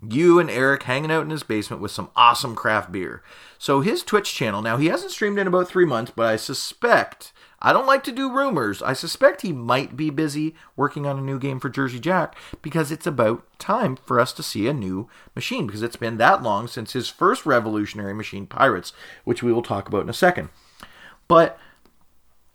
you 0.07 0.37
and 0.37 0.51
Eric 0.51 0.83
hanging 0.83 1.11
out 1.11 1.23
in 1.23 1.31
his 1.31 1.41
basement 1.41 1.81
with 1.81 1.91
some 1.91 2.11
awesome 2.15 2.55
craft 2.55 2.91
beer. 2.91 3.23
So 3.57 3.81
his 3.81 4.03
Twitch 4.03 4.35
channel, 4.35 4.61
now 4.61 4.77
he 4.77 4.85
hasn't 4.85 5.13
streamed 5.13 5.39
in 5.39 5.47
about 5.47 5.67
three 5.67 5.85
months, 5.85 6.11
but 6.15 6.27
I 6.27 6.35
suspect 6.35 7.33
I 7.65 7.71
don't 7.71 7.87
like 7.87 8.03
to 8.03 8.11
do 8.11 8.29
rumors. 8.29 8.81
I 8.81 8.91
suspect 8.91 9.41
he 9.41 9.53
might 9.53 9.95
be 9.95 10.09
busy 10.09 10.53
working 10.75 11.05
on 11.05 11.17
a 11.17 11.21
new 11.21 11.39
game 11.39 11.61
for 11.61 11.69
Jersey 11.69 11.99
Jack 11.99 12.35
because 12.61 12.91
it's 12.91 13.07
about 13.07 13.45
time 13.57 13.95
for 13.95 14.19
us 14.19 14.33
to 14.33 14.43
see 14.43 14.67
a 14.67 14.73
new 14.73 15.07
machine 15.33 15.65
because 15.65 15.81
it's 15.81 15.95
been 15.95 16.17
that 16.17 16.43
long 16.43 16.67
since 16.67 16.91
his 16.91 17.07
first 17.07 17.45
revolutionary 17.45 18.13
machine, 18.13 18.45
Pirates, 18.45 18.91
which 19.23 19.41
we 19.41 19.53
will 19.53 19.61
talk 19.61 19.87
about 19.87 20.01
in 20.01 20.09
a 20.09 20.13
second. 20.13 20.49
But 21.29 21.57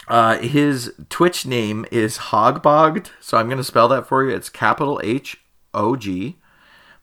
uh, 0.09 0.39
his 0.39 0.93
Twitch 1.09 1.47
name 1.47 1.87
is 1.91 2.19
Hogbogged, 2.19 3.11
so 3.21 3.39
I'm 3.39 3.47
going 3.47 3.57
to 3.57 3.65
spell 3.65 3.89
that 3.89 4.07
for 4.07 4.25
you. 4.25 4.37
It's 4.37 4.51
capital 4.51 5.01
H 5.03 5.41
O 5.73 5.97
G 5.97 6.37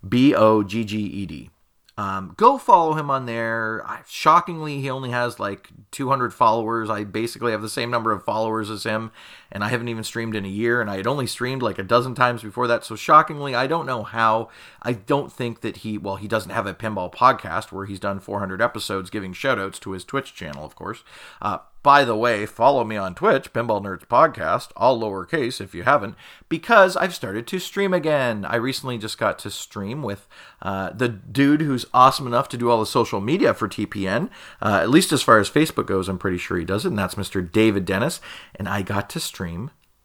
B 0.07 0.35
O 0.35 0.61
G 0.61 0.83
G 0.83 0.97
E 0.99 1.25
D. 1.25 1.49
Um, 1.97 2.33
go 2.35 2.57
follow 2.57 2.93
him 2.93 3.09
on 3.09 3.25
there. 3.25 3.81
I, 3.85 4.01
shockingly, 4.07 4.81
he 4.81 4.89
only 4.89 5.11
has 5.11 5.39
like 5.39 5.69
200 5.91 6.33
followers. 6.33 6.89
I 6.89 7.05
basically 7.05 7.51
have 7.53 7.61
the 7.61 7.69
same 7.69 7.89
number 7.89 8.11
of 8.11 8.23
followers 8.23 8.69
as 8.69 8.83
him, 8.83 9.11
and 9.51 9.63
I 9.63 9.69
haven't 9.69 9.87
even 9.87 10.03
streamed 10.03 10.35
in 10.35 10.45
a 10.45 10.49
year. 10.49 10.81
And 10.81 10.89
I 10.89 10.97
had 10.97 11.07
only 11.07 11.27
streamed 11.27 11.61
like 11.61 11.79
a 11.79 11.83
dozen 11.83 12.15
times 12.15 12.43
before 12.43 12.67
that. 12.67 12.83
So 12.83 12.95
shockingly, 12.95 13.55
I 13.55 13.67
don't 13.67 13.85
know 13.85 14.03
how. 14.03 14.49
I 14.81 14.93
don't 14.93 15.31
think 15.31 15.61
that 15.61 15.77
he. 15.77 15.97
Well, 15.97 16.17
he 16.17 16.27
doesn't 16.27 16.51
have 16.51 16.67
a 16.67 16.73
pinball 16.73 17.13
podcast 17.13 17.71
where 17.71 17.85
he's 17.85 17.99
done 17.99 18.19
400 18.19 18.61
episodes, 18.61 19.09
giving 19.09 19.33
shoutouts 19.33 19.79
to 19.81 19.91
his 19.91 20.03
Twitch 20.03 20.33
channel, 20.33 20.65
of 20.65 20.75
course. 20.75 21.03
Uh, 21.41 21.59
by 21.85 22.03
the 22.03 22.15
way, 22.15 22.47
follow 22.47 22.83
me 22.83 22.97
on 22.97 23.13
Twitch, 23.13 23.53
Pinball 23.53 23.79
Nerds 23.79 24.07
Podcast, 24.07 24.69
all 24.75 24.99
lowercase 24.99 25.61
if 25.61 25.75
you 25.75 25.83
haven't, 25.83 26.15
because 26.49 26.97
I've 26.97 27.13
started 27.13 27.45
to 27.45 27.59
stream 27.59 27.93
again. 27.93 28.43
I 28.43 28.55
recently 28.55 28.97
just 28.97 29.19
got 29.19 29.37
to 29.37 29.51
stream 29.51 30.01
with 30.01 30.27
uh, 30.63 30.89
the 30.93 31.07
dude 31.07 31.61
who's 31.61 31.85
awesome 31.93 32.25
enough 32.25 32.49
to 32.49 32.57
do 32.57 32.71
all 32.71 32.79
the 32.79 32.87
social 32.87 33.21
media 33.21 33.53
for 33.53 33.69
TPN, 33.69 34.31
uh, 34.63 34.79
at 34.81 34.89
least 34.89 35.11
as 35.11 35.21
far 35.21 35.37
as 35.37 35.47
Facebook 35.47 35.85
goes, 35.85 36.09
I'm 36.09 36.17
pretty 36.17 36.39
sure 36.39 36.57
he 36.57 36.65
does 36.65 36.85
it, 36.85 36.89
and 36.89 36.97
that's 36.97 37.13
Mr. 37.13 37.51
David 37.51 37.85
Dennis. 37.85 38.19
And 38.55 38.67
I 38.67 38.81
got 38.81 39.07
to 39.11 39.19
stream 39.19 39.34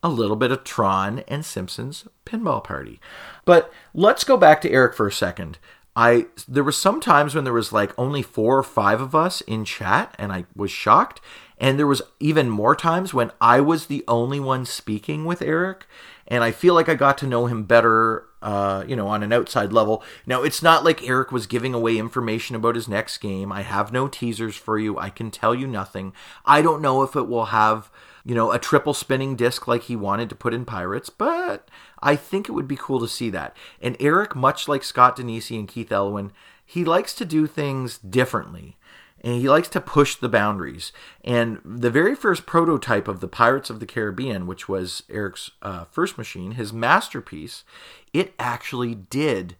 a 0.02 0.08
little 0.08 0.36
bit 0.36 0.50
of 0.50 0.64
Tron 0.64 1.20
and 1.28 1.44
Simpsons 1.44 2.06
Pinball 2.24 2.64
Party. 2.64 3.00
But 3.44 3.72
let's 3.92 4.24
go 4.24 4.36
back 4.36 4.60
to 4.62 4.70
Eric 4.70 4.94
for 4.94 5.06
a 5.06 5.12
second. 5.12 5.58
I 5.96 6.26
there 6.48 6.64
were 6.64 6.72
some 6.72 7.00
times 7.00 7.34
when 7.34 7.44
there 7.44 7.52
was 7.52 7.72
like 7.72 7.98
only 7.98 8.22
four 8.22 8.58
or 8.58 8.62
five 8.62 9.00
of 9.00 9.14
us 9.14 9.40
in 9.42 9.64
chat, 9.64 10.14
and 10.18 10.32
I 10.32 10.44
was 10.54 10.70
shocked. 10.70 11.20
And 11.58 11.78
there 11.78 11.86
was 11.86 12.00
even 12.20 12.48
more 12.48 12.74
times 12.74 13.12
when 13.12 13.32
I 13.38 13.60
was 13.60 13.86
the 13.86 14.02
only 14.08 14.40
one 14.40 14.64
speaking 14.64 15.26
with 15.26 15.42
Eric, 15.42 15.86
and 16.26 16.42
I 16.42 16.52
feel 16.52 16.72
like 16.72 16.88
I 16.88 16.94
got 16.94 17.18
to 17.18 17.26
know 17.26 17.46
him 17.46 17.64
better, 17.64 18.24
uh, 18.40 18.82
you 18.88 18.96
know, 18.96 19.08
on 19.08 19.22
an 19.22 19.32
outside 19.32 19.70
level. 19.70 20.02
Now, 20.24 20.42
it's 20.42 20.62
not 20.62 20.84
like 20.84 21.06
Eric 21.06 21.32
was 21.32 21.46
giving 21.46 21.74
away 21.74 21.98
information 21.98 22.56
about 22.56 22.76
his 22.76 22.88
next 22.88 23.18
game. 23.18 23.52
I 23.52 23.60
have 23.60 23.92
no 23.92 24.08
teasers 24.08 24.56
for 24.56 24.78
you. 24.78 24.96
I 24.96 25.10
can 25.10 25.30
tell 25.30 25.54
you 25.54 25.66
nothing. 25.66 26.14
I 26.46 26.62
don't 26.62 26.80
know 26.80 27.02
if 27.02 27.14
it 27.14 27.28
will 27.28 27.46
have, 27.46 27.90
you 28.24 28.34
know, 28.34 28.52
a 28.52 28.58
triple 28.58 28.94
spinning 28.94 29.36
disc 29.36 29.66
like 29.66 29.84
he 29.84 29.96
wanted 29.96 30.28
to 30.28 30.34
put 30.34 30.54
in 30.54 30.64
Pirates, 30.64 31.10
but 31.10 31.68
I 32.02 32.16
think 32.16 32.48
it 32.48 32.52
would 32.52 32.68
be 32.68 32.76
cool 32.76 33.00
to 33.00 33.08
see 33.08 33.30
that. 33.30 33.56
And 33.80 33.96
Eric, 34.00 34.34
much 34.36 34.68
like 34.68 34.84
Scott 34.84 35.16
Danesi 35.16 35.58
and 35.58 35.68
Keith 35.68 35.92
Elwin, 35.92 36.32
he 36.64 36.84
likes 36.84 37.14
to 37.14 37.24
do 37.24 37.46
things 37.46 37.98
differently 37.98 38.76
and 39.22 39.40
he 39.40 39.48
likes 39.48 39.68
to 39.68 39.80
push 39.80 40.16
the 40.16 40.28
boundaries. 40.28 40.92
And 41.24 41.60
the 41.64 41.90
very 41.90 42.14
first 42.14 42.46
prototype 42.46 43.06
of 43.06 43.20
the 43.20 43.28
Pirates 43.28 43.70
of 43.70 43.80
the 43.80 43.86
Caribbean, 43.86 44.46
which 44.46 44.68
was 44.68 45.02
Eric's 45.10 45.50
uh, 45.62 45.84
first 45.84 46.16
machine, 46.16 46.52
his 46.52 46.72
masterpiece, 46.72 47.64
it 48.12 48.34
actually 48.38 48.94
did 48.94 49.56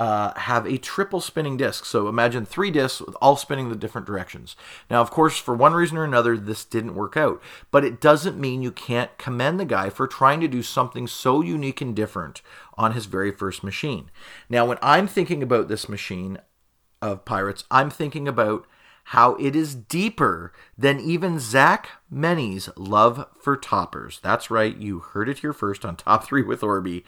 uh, 0.00 0.32
have 0.40 0.66
a 0.66 0.78
triple 0.78 1.20
spinning 1.20 1.56
disc. 1.56 1.84
So 1.84 2.08
imagine 2.08 2.46
three 2.46 2.70
discs 2.70 3.00
with 3.00 3.14
all 3.20 3.36
spinning 3.36 3.68
the 3.68 3.76
different 3.76 4.06
directions. 4.06 4.56
Now, 4.90 5.02
of 5.02 5.10
course, 5.10 5.36
for 5.36 5.54
one 5.54 5.74
reason 5.74 5.98
or 5.98 6.04
another, 6.04 6.36
this 6.36 6.64
didn't 6.64 6.94
work 6.94 7.16
out. 7.16 7.42
But 7.70 7.84
it 7.84 8.00
doesn't 8.00 8.40
mean 8.40 8.62
you 8.62 8.72
can't 8.72 9.16
commend 9.18 9.60
the 9.60 9.64
guy 9.64 9.90
for 9.90 10.06
trying 10.06 10.40
to 10.40 10.48
do 10.48 10.62
something 10.62 11.06
so 11.06 11.42
unique 11.42 11.82
and 11.82 11.94
different 11.94 12.40
on 12.78 12.92
his 12.92 13.04
very 13.04 13.30
first 13.30 13.62
machine. 13.62 14.10
Now, 14.48 14.64
when 14.64 14.78
I'm 14.80 15.06
thinking 15.06 15.42
about 15.42 15.68
this 15.68 15.88
machine, 15.88 16.38
of 17.02 17.24
Pirates, 17.24 17.64
I'm 17.70 17.90
thinking 17.90 18.28
about 18.28 18.66
how 19.04 19.34
it 19.36 19.56
is 19.56 19.74
deeper 19.74 20.52
than 20.76 21.00
even 21.00 21.38
Zach 21.40 21.88
Meny's 22.10 22.68
love 22.76 23.26
for 23.40 23.56
toppers. 23.56 24.20
That's 24.22 24.50
right, 24.50 24.76
you 24.76 25.00
heard 25.00 25.28
it 25.28 25.38
here 25.38 25.52
first 25.52 25.84
on 25.84 25.96
Top 25.96 26.24
3 26.24 26.42
with 26.42 26.60
Orby. 26.60 27.04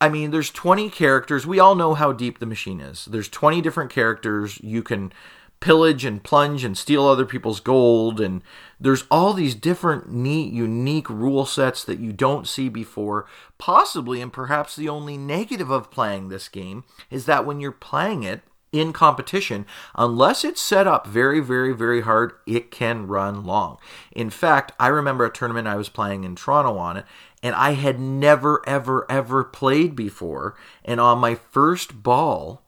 I 0.00 0.08
mean, 0.08 0.30
there's 0.30 0.50
20 0.50 0.88
characters. 0.90 1.46
We 1.46 1.58
all 1.58 1.74
know 1.74 1.94
how 1.94 2.12
deep 2.12 2.38
the 2.38 2.46
machine 2.46 2.80
is. 2.80 3.04
There's 3.04 3.28
20 3.28 3.60
different 3.60 3.90
characters. 3.90 4.58
You 4.62 4.82
can 4.82 5.12
pillage 5.60 6.06
and 6.06 6.22
plunge 6.22 6.64
and 6.64 6.76
steal 6.76 7.06
other 7.06 7.26
people's 7.26 7.60
gold 7.60 8.18
and 8.18 8.42
there's 8.80 9.04
all 9.10 9.34
these 9.34 9.54
different 9.54 10.10
neat 10.10 10.50
unique 10.50 11.08
rule 11.10 11.44
sets 11.44 11.84
that 11.84 11.98
you 11.98 12.14
don't 12.14 12.48
see 12.48 12.70
before 12.70 13.26
possibly 13.58 14.22
and 14.22 14.32
perhaps 14.32 14.74
the 14.74 14.88
only 14.88 15.18
negative 15.18 15.70
of 15.70 15.90
playing 15.90 16.28
this 16.28 16.48
game 16.48 16.82
is 17.10 17.26
that 17.26 17.44
when 17.44 17.60
you're 17.60 17.72
playing 17.72 18.22
it 18.22 18.40
in 18.72 18.92
competition, 18.92 19.66
unless 19.96 20.44
it's 20.44 20.60
set 20.60 20.86
up 20.86 21.06
very, 21.06 21.40
very, 21.40 21.72
very 21.72 22.02
hard, 22.02 22.32
it 22.46 22.70
can 22.70 23.06
run 23.06 23.44
long. 23.44 23.78
In 24.12 24.30
fact, 24.30 24.72
I 24.78 24.88
remember 24.88 25.24
a 25.24 25.32
tournament 25.32 25.66
I 25.66 25.76
was 25.76 25.88
playing 25.88 26.24
in 26.24 26.36
Toronto 26.36 26.76
on 26.78 26.96
it, 26.96 27.04
and 27.42 27.54
I 27.54 27.72
had 27.72 27.98
never, 27.98 28.62
ever, 28.68 29.10
ever 29.10 29.44
played 29.44 29.96
before. 29.96 30.56
And 30.84 31.00
on 31.00 31.18
my 31.18 31.34
first 31.34 32.02
ball, 32.02 32.62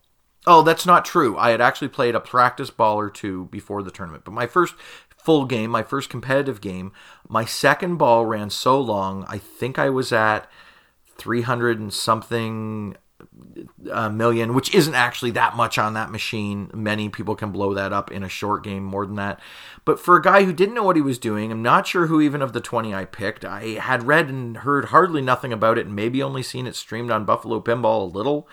oh, 0.47 0.63
that's 0.63 0.85
not 0.85 1.05
true. 1.05 1.37
I 1.37 1.51
had 1.51 1.61
actually 1.61 1.89
played 1.89 2.15
a 2.15 2.19
practice 2.19 2.69
ball 2.69 2.99
or 2.99 3.09
two 3.09 3.45
before 3.45 3.83
the 3.83 3.91
tournament, 3.91 4.25
but 4.25 4.31
my 4.31 4.47
first 4.47 4.75
full 5.17 5.45
game, 5.45 5.71
my 5.71 5.83
first 5.83 6.09
competitive 6.09 6.59
game, 6.59 6.91
my 7.29 7.45
second 7.45 7.97
ball 7.97 8.25
ran 8.25 8.49
so 8.49 8.79
long, 8.79 9.25
I 9.29 9.37
think 9.37 9.79
I 9.79 9.89
was 9.89 10.11
at 10.11 10.49
300 11.17 11.79
and 11.79 11.93
something 11.93 12.97
a 13.91 14.09
million, 14.09 14.53
which 14.53 14.73
isn't 14.73 14.95
actually 14.95 15.31
that 15.31 15.55
much 15.55 15.77
on 15.77 15.93
that 15.93 16.11
machine. 16.11 16.69
Many 16.73 17.09
people 17.09 17.35
can 17.35 17.51
blow 17.51 17.73
that 17.73 17.93
up 17.93 18.11
in 18.11 18.23
a 18.23 18.29
short 18.29 18.63
game 18.63 18.83
more 18.83 19.05
than 19.05 19.15
that. 19.15 19.39
But 19.85 19.99
for 19.99 20.15
a 20.15 20.21
guy 20.21 20.43
who 20.43 20.53
didn't 20.53 20.75
know 20.75 20.83
what 20.83 20.95
he 20.95 21.01
was 21.01 21.19
doing, 21.19 21.51
I'm 21.51 21.61
not 21.61 21.87
sure 21.87 22.07
who 22.07 22.21
even 22.21 22.41
of 22.41 22.53
the 22.53 22.61
20 22.61 22.93
I 22.93 23.05
picked. 23.05 23.45
I 23.45 23.79
had 23.79 24.07
read 24.07 24.29
and 24.29 24.57
heard 24.57 24.85
hardly 24.85 25.21
nothing 25.21 25.53
about 25.53 25.77
it 25.77 25.85
and 25.85 25.95
maybe 25.95 26.23
only 26.23 26.43
seen 26.43 26.67
it 26.67 26.75
streamed 26.75 27.11
on 27.11 27.25
Buffalo 27.25 27.59
Pinball 27.59 28.01
a 28.01 28.17
little 28.17 28.47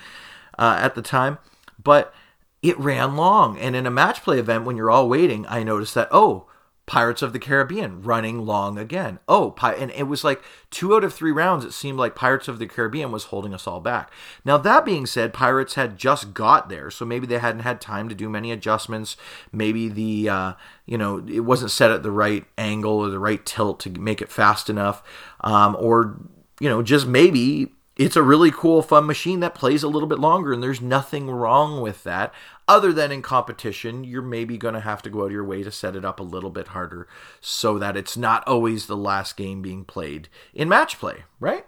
uh, 0.58 0.78
at 0.80 0.94
the 0.94 1.02
time. 1.02 1.38
But 1.82 2.14
it 2.62 2.78
ran 2.78 3.16
long. 3.16 3.58
And 3.58 3.74
in 3.74 3.86
a 3.86 3.90
match 3.90 4.22
play 4.22 4.38
event, 4.38 4.64
when 4.64 4.76
you're 4.76 4.90
all 4.90 5.08
waiting, 5.08 5.46
I 5.48 5.62
noticed 5.62 5.94
that, 5.94 6.08
oh, 6.10 6.46
Pirates 6.90 7.22
of 7.22 7.32
the 7.32 7.38
Caribbean 7.38 8.02
running 8.02 8.44
long 8.44 8.76
again. 8.76 9.20
Oh, 9.28 9.54
and 9.62 9.92
it 9.92 10.08
was 10.08 10.24
like 10.24 10.42
two 10.70 10.96
out 10.96 11.04
of 11.04 11.14
three 11.14 11.30
rounds. 11.30 11.64
It 11.64 11.70
seemed 11.70 12.00
like 12.00 12.16
Pirates 12.16 12.48
of 12.48 12.58
the 12.58 12.66
Caribbean 12.66 13.12
was 13.12 13.26
holding 13.26 13.54
us 13.54 13.68
all 13.68 13.78
back. 13.78 14.10
Now 14.44 14.56
that 14.56 14.84
being 14.84 15.06
said, 15.06 15.32
Pirates 15.32 15.74
had 15.74 15.96
just 15.96 16.34
got 16.34 16.68
there, 16.68 16.90
so 16.90 17.04
maybe 17.04 17.28
they 17.28 17.38
hadn't 17.38 17.62
had 17.62 17.80
time 17.80 18.08
to 18.08 18.14
do 18.16 18.28
many 18.28 18.50
adjustments. 18.50 19.16
Maybe 19.52 19.88
the 19.88 20.28
uh, 20.28 20.52
you 20.84 20.98
know 20.98 21.24
it 21.28 21.44
wasn't 21.44 21.70
set 21.70 21.92
at 21.92 22.02
the 22.02 22.10
right 22.10 22.44
angle 22.58 22.94
or 22.94 23.08
the 23.08 23.20
right 23.20 23.46
tilt 23.46 23.78
to 23.80 23.90
make 23.90 24.20
it 24.20 24.28
fast 24.28 24.68
enough, 24.68 25.00
um, 25.42 25.76
or 25.78 26.18
you 26.58 26.68
know 26.68 26.82
just 26.82 27.06
maybe 27.06 27.70
it's 28.00 28.16
a 28.16 28.22
really 28.22 28.50
cool, 28.50 28.80
fun 28.80 29.04
machine 29.04 29.40
that 29.40 29.54
plays 29.54 29.82
a 29.82 29.88
little 29.88 30.08
bit 30.08 30.18
longer, 30.18 30.54
and 30.54 30.62
there's 30.62 30.80
nothing 30.80 31.30
wrong 31.30 31.82
with 31.82 32.02
that. 32.04 32.32
Other 32.66 32.94
than 32.94 33.12
in 33.12 33.20
competition, 33.20 34.04
you're 34.04 34.22
maybe 34.22 34.56
going 34.56 34.72
to 34.72 34.80
have 34.80 35.02
to 35.02 35.10
go 35.10 35.20
out 35.20 35.26
of 35.26 35.32
your 35.32 35.44
way 35.44 35.62
to 35.62 35.70
set 35.70 35.94
it 35.94 36.02
up 36.02 36.18
a 36.18 36.22
little 36.22 36.48
bit 36.48 36.68
harder 36.68 37.06
so 37.42 37.78
that 37.78 37.98
it's 37.98 38.16
not 38.16 38.42
always 38.48 38.86
the 38.86 38.96
last 38.96 39.36
game 39.36 39.60
being 39.60 39.84
played 39.84 40.30
in 40.54 40.66
match 40.66 40.98
play, 40.98 41.24
right? 41.40 41.66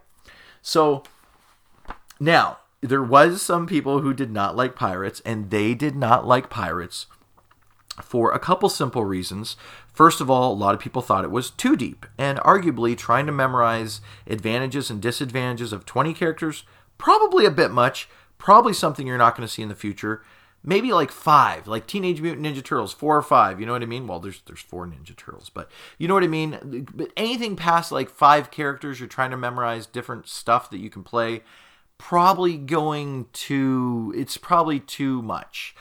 So 0.63 1.03
now, 2.19 2.61
there 2.81 3.03
was 3.03 3.43
some 3.43 3.67
people 3.67 4.01
who 4.01 4.15
did 4.15 4.31
not 4.31 4.57
like 4.57 4.75
pirates, 4.75 5.21
and 5.27 5.51
they 5.51 5.75
did 5.75 5.95
not 5.95 6.27
like 6.27 6.49
pirates 6.49 7.09
for 8.01 8.33
a 8.33 8.39
couple 8.39 8.71
simple 8.71 9.05
reasons. 9.05 9.55
First 9.93 10.21
of 10.21 10.31
all, 10.31 10.53
a 10.53 10.55
lot 10.55 10.75
of 10.75 10.81
people 10.81 11.03
thought 11.03 11.25
it 11.25 11.31
was 11.31 11.51
too 11.51 11.77
deep, 11.77 12.07
and 12.17 12.39
arguably 12.39 12.97
trying 12.97 13.27
to 13.27 13.33
memorize 13.33 14.01
advantages 14.27 14.91
and 14.91 15.03
disadvantages 15.03 15.73
of 15.73 15.85
20 15.85 16.15
characters, 16.15 16.65
probably 16.97 17.45
a 17.45 17.51
bit 17.51 17.71
much, 17.71 18.09
probably 18.39 18.73
something 18.73 19.07
you're 19.07 19.19
not 19.19 19.37
going 19.37 19.47
to 19.47 19.53
see 19.53 19.63
in 19.63 19.69
the 19.69 19.75
future. 19.75 20.23
Maybe 20.65 20.93
like 20.93 21.11
five, 21.11 21.67
like 21.67 21.87
Teenage 21.87 22.21
Mutant 22.21 22.47
Ninja 22.47 22.65
Turtles, 22.65 22.93
four 22.93 23.17
or 23.17 23.23
five. 23.23 23.59
You 23.59 23.67
know 23.67 23.73
what 23.73 23.83
I 23.83 23.87
mean? 23.87 24.07
Well, 24.07 24.21
there's 24.21 24.43
there's 24.47 24.61
four 24.61 24.87
Ninja 24.87 25.17
Turtles, 25.17 25.51
but 25.53 25.69
you 25.99 26.07
know 26.07 26.15
what 26.15 26.23
I 26.23 26.29
mean. 26.29 26.87
But 26.95 27.11
anything 27.17 27.57
past 27.57 27.91
like 27.91 28.09
five 28.09 28.53
characters, 28.53 29.01
you're 29.01 29.09
trying 29.09 29.33
to 29.33 29.37
memorize 29.37 29.87
different 29.87 30.29
stuff 30.29 30.71
that 30.71 30.79
you 30.79 30.89
can 30.89 31.03
play 31.03 31.43
probably 32.09 32.57
going 32.57 33.27
to 33.33 34.13
it's 34.17 34.37
probably 34.37 34.81
too 34.81 35.23
much. 35.23 35.75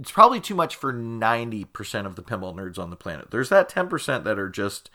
It's 0.00 0.10
probably 0.10 0.40
too 0.40 0.56
much 0.56 0.74
for 0.74 0.92
90% 0.92 2.04
of 2.04 2.16
the 2.16 2.22
pinball 2.22 2.54
nerds 2.54 2.80
on 2.80 2.90
the 2.90 2.96
planet. 2.96 3.30
There's 3.30 3.48
that 3.50 3.70
10% 3.70 4.24
that 4.24 4.38
are 4.40 4.48
just 4.48 4.90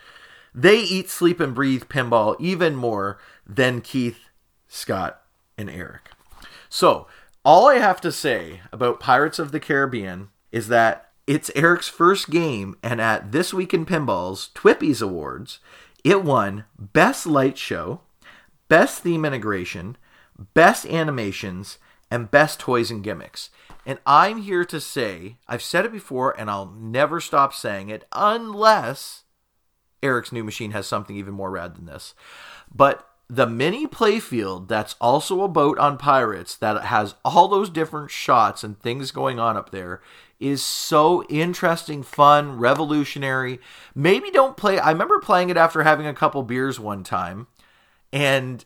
they 0.53 0.79
eat 0.81 1.09
sleep 1.09 1.39
and 1.39 1.55
breathe 1.55 1.85
pinball 1.85 2.35
even 2.37 2.75
more 2.75 3.17
than 3.47 3.79
keith 3.79 4.27
scott 4.67 5.21
and 5.57 5.69
eric. 5.69 6.09
So 6.67 7.07
all 7.45 7.67
i 7.67 7.75
have 7.75 8.01
to 8.01 8.11
say 8.11 8.59
about 8.71 8.99
pirates 8.99 9.39
of 9.39 9.51
the 9.51 9.59
caribbean 9.59 10.29
is 10.51 10.67
that 10.67 11.11
it's 11.27 11.51
eric's 11.55 11.87
first 11.87 12.29
game 12.29 12.75
and 12.83 12.99
at 12.99 13.31
this 13.31 13.53
week 13.53 13.73
in 13.73 13.85
pinballs 13.85 14.51
twippies 14.53 15.01
awards 15.01 15.59
it 16.03 16.23
won 16.23 16.63
best 16.79 17.25
light 17.25 17.57
show 17.57 17.99
best 18.69 19.01
theme 19.01 19.25
integration 19.25 19.97
best 20.53 20.85
animations, 20.85 21.77
and 22.13 22.29
best 22.29 22.59
toys 22.59 22.91
and 22.91 23.03
gimmicks. 23.03 23.49
And 23.87 23.97
I'm 24.05 24.43
here 24.43 24.63
to 24.65 24.79
say, 24.79 25.37
I've 25.47 25.63
said 25.63 25.83
it 25.83 25.91
before 25.91 26.39
and 26.39 26.47
I'll 26.47 26.71
never 26.71 27.19
stop 27.19 27.55
saying 27.55 27.89
it 27.89 28.05
unless 28.11 29.23
Eric's 30.03 30.31
new 30.31 30.43
machine 30.43 30.71
has 30.71 30.85
something 30.85 31.15
even 31.15 31.33
more 31.33 31.49
rad 31.49 31.75
than 31.75 31.85
this. 31.85 32.13
But 32.71 33.09
the 33.27 33.47
mini 33.47 33.87
playfield 33.87 34.67
that's 34.67 34.95
also 35.01 35.41
a 35.41 35.47
boat 35.47 35.79
on 35.79 35.97
Pirates 35.97 36.55
that 36.57 36.85
has 36.85 37.15
all 37.25 37.47
those 37.47 37.71
different 37.71 38.11
shots 38.11 38.63
and 38.63 38.79
things 38.79 39.09
going 39.09 39.39
on 39.39 39.57
up 39.57 39.71
there 39.71 39.99
is 40.39 40.61
so 40.61 41.23
interesting, 41.29 42.03
fun, 42.03 42.59
revolutionary. 42.59 43.59
Maybe 43.95 44.29
don't 44.29 44.55
play. 44.55 44.77
I 44.77 44.91
remember 44.91 45.19
playing 45.19 45.49
it 45.49 45.57
after 45.57 45.81
having 45.81 46.05
a 46.05 46.13
couple 46.13 46.43
beers 46.43 46.79
one 46.79 47.03
time 47.03 47.47
and 48.11 48.63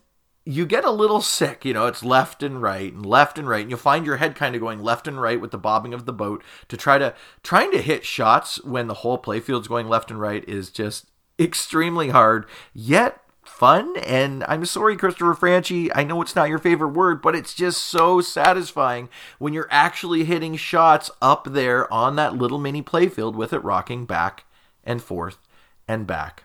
you 0.48 0.64
get 0.64 0.86
a 0.86 0.90
little 0.90 1.20
sick. 1.20 1.66
You 1.66 1.74
know, 1.74 1.86
it's 1.86 2.02
left 2.02 2.42
and 2.42 2.62
right 2.62 2.90
and 2.90 3.04
left 3.04 3.38
and 3.38 3.46
right, 3.46 3.60
and 3.60 3.70
you'll 3.70 3.78
find 3.78 4.06
your 4.06 4.16
head 4.16 4.34
kind 4.34 4.54
of 4.54 4.62
going 4.62 4.82
left 4.82 5.06
and 5.06 5.20
right 5.20 5.38
with 5.38 5.50
the 5.50 5.58
bobbing 5.58 5.92
of 5.92 6.06
the 6.06 6.12
boat 6.12 6.42
to 6.68 6.76
try 6.76 6.96
to 6.96 7.14
trying 7.42 7.70
to 7.72 7.82
hit 7.82 8.06
shots 8.06 8.64
when 8.64 8.86
the 8.86 8.94
whole 8.94 9.18
playfield's 9.18 9.68
going 9.68 9.88
left 9.88 10.10
and 10.10 10.18
right 10.18 10.48
is 10.48 10.70
just 10.70 11.10
extremely 11.38 12.08
hard. 12.08 12.46
Yet 12.72 13.20
fun 13.44 13.94
and 13.98 14.42
I'm 14.48 14.64
sorry 14.64 14.96
Christopher 14.96 15.34
Franchi, 15.34 15.92
I 15.92 16.02
know 16.02 16.22
it's 16.22 16.36
not 16.36 16.48
your 16.48 16.58
favorite 16.58 16.94
word, 16.94 17.20
but 17.20 17.34
it's 17.34 17.52
just 17.52 17.84
so 17.84 18.22
satisfying 18.22 19.10
when 19.38 19.52
you're 19.52 19.68
actually 19.70 20.24
hitting 20.24 20.56
shots 20.56 21.10
up 21.20 21.48
there 21.52 21.92
on 21.92 22.16
that 22.16 22.36
little 22.36 22.58
mini 22.58 22.82
playfield 22.82 23.34
with 23.34 23.52
it 23.52 23.62
rocking 23.64 24.06
back 24.06 24.44
and 24.82 25.02
forth 25.02 25.38
and 25.86 26.06
back 26.06 26.44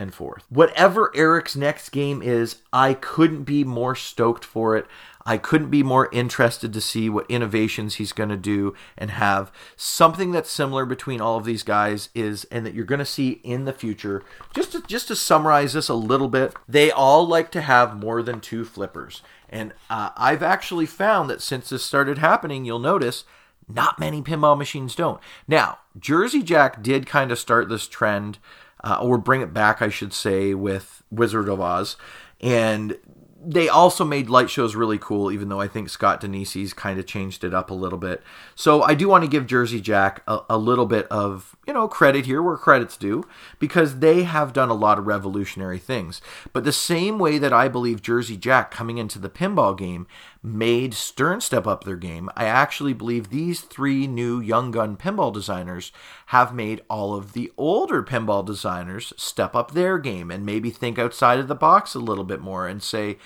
and 0.00 0.14
forth. 0.14 0.44
Whatever 0.48 1.12
Eric's 1.14 1.54
next 1.54 1.90
game 1.90 2.22
is, 2.22 2.62
I 2.72 2.94
couldn't 2.94 3.44
be 3.44 3.62
more 3.62 3.94
stoked 3.94 4.44
for 4.44 4.76
it. 4.76 4.86
I 5.26 5.36
couldn't 5.36 5.70
be 5.70 5.82
more 5.82 6.08
interested 6.12 6.72
to 6.72 6.80
see 6.80 7.10
what 7.10 7.30
innovations 7.30 7.96
he's 7.96 8.12
going 8.12 8.30
to 8.30 8.36
do 8.36 8.74
and 8.96 9.10
have. 9.10 9.52
Something 9.76 10.32
that's 10.32 10.50
similar 10.50 10.86
between 10.86 11.20
all 11.20 11.36
of 11.36 11.44
these 11.44 11.62
guys 11.62 12.08
is, 12.14 12.44
and 12.44 12.64
that 12.64 12.74
you're 12.74 12.84
going 12.84 13.00
to 13.00 13.04
see 13.04 13.40
in 13.44 13.66
the 13.66 13.72
future. 13.72 14.24
Just 14.54 14.72
to, 14.72 14.82
just 14.82 15.08
to 15.08 15.16
summarize 15.16 15.74
this 15.74 15.90
a 15.90 15.94
little 15.94 16.28
bit, 16.28 16.54
they 16.66 16.90
all 16.90 17.28
like 17.28 17.52
to 17.52 17.60
have 17.60 17.96
more 17.96 18.22
than 18.22 18.40
two 18.40 18.64
flippers. 18.64 19.22
And 19.50 19.74
uh, 19.90 20.10
I've 20.16 20.42
actually 20.42 20.86
found 20.86 21.28
that 21.28 21.42
since 21.42 21.68
this 21.68 21.84
started 21.84 22.18
happening, 22.18 22.64
you'll 22.64 22.78
notice 22.78 23.24
not 23.68 23.98
many 23.98 24.22
pinball 24.22 24.56
machines 24.56 24.94
don't. 24.94 25.20
Now, 25.46 25.78
Jersey 25.98 26.42
Jack 26.42 26.82
did 26.82 27.06
kind 27.06 27.30
of 27.30 27.38
start 27.38 27.68
this 27.68 27.86
trend, 27.86 28.38
uh, 28.84 28.98
or 29.00 29.18
bring 29.18 29.40
it 29.40 29.52
back, 29.52 29.82
I 29.82 29.88
should 29.88 30.12
say, 30.12 30.54
with 30.54 31.02
Wizard 31.10 31.48
of 31.48 31.60
Oz. 31.60 31.96
And 32.40 32.96
they 33.42 33.68
also 33.68 34.04
made 34.04 34.28
light 34.28 34.50
shows 34.50 34.74
really 34.74 34.98
cool, 34.98 35.32
even 35.32 35.48
though 35.48 35.60
I 35.60 35.68
think 35.68 35.88
Scott 35.88 36.20
Danesi's 36.20 36.74
kind 36.74 36.98
of 36.98 37.06
changed 37.06 37.42
it 37.42 37.54
up 37.54 37.70
a 37.70 37.74
little 37.74 37.98
bit. 37.98 38.22
So 38.54 38.82
I 38.82 38.94
do 38.94 39.08
want 39.08 39.24
to 39.24 39.30
give 39.30 39.46
Jersey 39.46 39.80
Jack 39.80 40.22
a, 40.28 40.40
a, 40.50 40.58
little 40.58 40.86
bit 40.86 41.06
of, 41.08 41.56
you 41.66 41.72
know, 41.72 41.88
credit 41.88 42.26
here 42.26 42.42
where 42.42 42.58
credit's 42.58 42.98
due, 42.98 43.24
because 43.58 44.00
they 44.00 44.24
have 44.24 44.52
done 44.52 44.68
a 44.68 44.74
lot 44.74 44.98
of 44.98 45.06
revolutionary 45.06 45.78
things. 45.78 46.20
But 46.52 46.64
the 46.64 46.72
same 46.72 47.18
way 47.18 47.38
that 47.38 47.52
I 47.52 47.68
believe 47.68 48.02
Jersey 48.02 48.36
Jack 48.36 48.70
coming 48.70 48.98
into 48.98 49.18
the 49.18 49.30
pinball 49.30 49.76
game 49.76 50.06
made 50.42 50.94
Stern 50.94 51.40
step 51.40 51.66
up 51.66 51.84
their 51.84 51.96
game, 51.96 52.28
I 52.36 52.44
actually 52.44 52.92
believe 52.92 53.28
these 53.28 53.60
three 53.60 54.06
new 54.06 54.40
young 54.40 54.70
gun 54.70 54.96
pinball 54.96 55.32
designers 55.32 55.92
have 56.26 56.54
made 56.54 56.82
all 56.88 57.14
of 57.14 57.32
the 57.32 57.52
older 57.56 58.02
pinball 58.02 58.44
designers 58.44 59.12
step 59.16 59.54
up 59.54 59.72
their 59.72 59.98
game 59.98 60.30
and 60.30 60.44
maybe 60.44 60.70
think 60.70 60.98
outside 60.98 61.38
of 61.38 61.48
the 61.48 61.54
box 61.54 61.94
a 61.94 61.98
little 61.98 62.24
bit 62.24 62.40
more 62.40 62.66
and 62.66 62.82
say, 62.82 63.18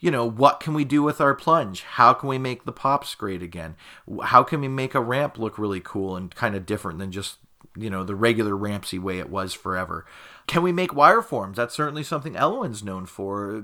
you 0.00 0.10
know, 0.10 0.24
what 0.24 0.60
can 0.60 0.72
we 0.72 0.84
do 0.84 1.02
with 1.02 1.20
our 1.20 1.34
plunge? 1.34 1.82
How 1.82 2.14
can 2.14 2.28
we 2.28 2.38
make 2.38 2.64
the 2.64 2.72
pops 2.72 3.14
great 3.14 3.42
again? 3.42 3.76
How 4.24 4.42
can 4.42 4.62
we 4.62 4.68
make 4.68 4.94
a 4.94 5.00
ramp 5.00 5.38
look 5.38 5.58
really 5.58 5.80
cool 5.80 6.16
and 6.16 6.34
kind 6.34 6.56
of 6.56 6.64
different 6.64 6.98
than 6.98 7.12
just, 7.12 7.36
you 7.76 7.90
know, 7.90 8.02
the 8.02 8.14
regular 8.14 8.52
Rampsy 8.52 8.98
way 8.98 9.18
it 9.18 9.28
was 9.28 9.52
forever? 9.52 10.06
Can 10.46 10.62
we 10.62 10.72
make 10.72 10.94
wire 10.94 11.20
forms? 11.20 11.58
That's 11.58 11.74
certainly 11.74 12.02
something 12.02 12.34
Elwin's 12.34 12.82
known 12.82 13.04
for. 13.04 13.62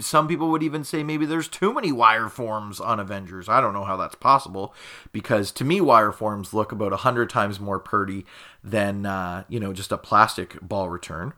Some 0.00 0.26
people 0.26 0.50
would 0.50 0.64
even 0.64 0.82
say 0.82 1.04
maybe 1.04 1.24
there's 1.24 1.48
too 1.48 1.72
many 1.72 1.92
wire 1.92 2.28
forms 2.28 2.80
on 2.80 2.98
Avengers. 2.98 3.48
I 3.48 3.60
don't 3.60 3.72
know 3.72 3.84
how 3.84 3.96
that's 3.96 4.16
possible 4.16 4.74
because 5.12 5.52
to 5.52 5.64
me, 5.64 5.80
wire 5.80 6.12
forms 6.12 6.52
look 6.52 6.72
about 6.72 6.92
a 6.92 6.98
hundred 6.98 7.30
times 7.30 7.60
more 7.60 7.78
purty 7.78 8.26
than 8.62 9.06
uh, 9.06 9.44
you 9.48 9.60
know 9.60 9.72
just 9.72 9.92
a 9.92 9.96
plastic 9.96 10.60
ball 10.60 10.90
return. 10.90 11.32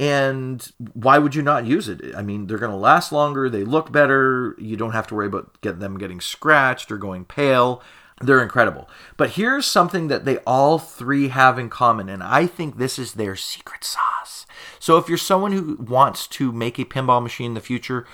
And 0.00 0.66
why 0.94 1.18
would 1.18 1.34
you 1.34 1.42
not 1.42 1.66
use 1.66 1.86
it? 1.86 2.00
I 2.16 2.22
mean, 2.22 2.46
they're 2.46 2.56
going 2.56 2.70
to 2.70 2.76
last 2.76 3.12
longer. 3.12 3.50
They 3.50 3.64
look 3.64 3.92
better. 3.92 4.56
You 4.58 4.74
don't 4.78 4.92
have 4.92 5.06
to 5.08 5.14
worry 5.14 5.26
about 5.26 5.60
get 5.60 5.78
them 5.78 5.98
getting 5.98 6.22
scratched 6.22 6.90
or 6.90 6.96
going 6.96 7.26
pale. 7.26 7.82
They're 8.22 8.42
incredible. 8.42 8.88
But 9.18 9.32
here's 9.32 9.66
something 9.66 10.08
that 10.08 10.24
they 10.24 10.38
all 10.38 10.78
three 10.78 11.28
have 11.28 11.58
in 11.58 11.68
common, 11.68 12.08
and 12.08 12.22
I 12.22 12.46
think 12.46 12.78
this 12.78 12.98
is 12.98 13.12
their 13.12 13.36
secret 13.36 13.84
sauce. 13.84 14.46
So 14.78 14.96
if 14.96 15.06
you're 15.06 15.18
someone 15.18 15.52
who 15.52 15.76
wants 15.76 16.26
to 16.28 16.50
make 16.50 16.78
a 16.78 16.86
pinball 16.86 17.22
machine 17.22 17.50
in 17.50 17.54
the 17.54 17.60
future, 17.60 18.06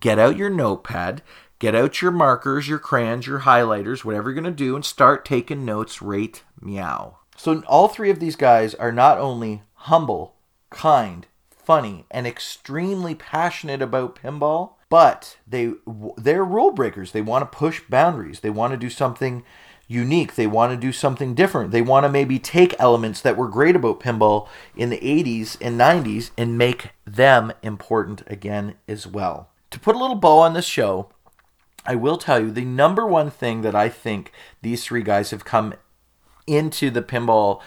get 0.00 0.18
out 0.18 0.38
your 0.38 0.48
notepad, 0.48 1.20
get 1.58 1.74
out 1.74 2.00
your 2.00 2.10
markers, 2.10 2.68
your 2.68 2.78
crayons, 2.78 3.26
your 3.26 3.40
highlighters, 3.40 4.02
whatever 4.02 4.30
you're 4.30 4.40
going 4.40 4.44
to 4.44 4.64
do, 4.64 4.76
and 4.76 4.84
start 4.84 5.26
taking 5.26 5.66
notes 5.66 6.00
right 6.00 6.42
meow. 6.58 7.18
So 7.36 7.62
all 7.66 7.88
three 7.88 8.08
of 8.08 8.18
these 8.18 8.36
guys 8.36 8.74
are 8.74 8.92
not 8.92 9.18
only 9.18 9.62
humble, 9.74 10.36
kind, 10.70 11.26
funny, 11.64 12.06
and 12.10 12.26
extremely 12.26 13.14
passionate 13.14 13.82
about 13.82 14.18
pinball, 14.20 14.74
but 14.88 15.38
they 15.46 15.72
they're 16.16 16.44
rule 16.44 16.72
breakers. 16.72 17.12
They 17.12 17.20
want 17.20 17.42
to 17.42 17.56
push 17.56 17.82
boundaries. 17.88 18.40
They 18.40 18.50
want 18.50 18.72
to 18.72 18.76
do 18.76 18.90
something 18.90 19.44
unique. 19.86 20.34
They 20.34 20.46
want 20.46 20.72
to 20.72 20.76
do 20.76 20.92
something 20.92 21.34
different. 21.34 21.70
They 21.70 21.82
want 21.82 22.04
to 22.04 22.08
maybe 22.08 22.38
take 22.38 22.74
elements 22.78 23.20
that 23.20 23.36
were 23.36 23.48
great 23.48 23.76
about 23.76 24.00
pinball 24.00 24.48
in 24.76 24.90
the 24.90 24.98
80s 24.98 25.56
and 25.60 25.78
90s 25.78 26.30
and 26.38 26.56
make 26.56 26.90
them 27.04 27.52
important 27.62 28.22
again 28.26 28.74
as 28.88 29.06
well. 29.06 29.50
To 29.70 29.80
put 29.80 29.96
a 29.96 29.98
little 29.98 30.16
bow 30.16 30.38
on 30.38 30.54
this 30.54 30.64
show, 30.64 31.10
I 31.84 31.96
will 31.96 32.16
tell 32.16 32.40
you 32.40 32.50
the 32.50 32.64
number 32.64 33.06
one 33.06 33.30
thing 33.30 33.62
that 33.62 33.74
I 33.74 33.88
think 33.88 34.32
these 34.62 34.84
three 34.84 35.02
guys 35.02 35.30
have 35.30 35.44
come 35.44 35.74
into 36.46 36.90
the 36.90 37.02
pinball 37.02 37.60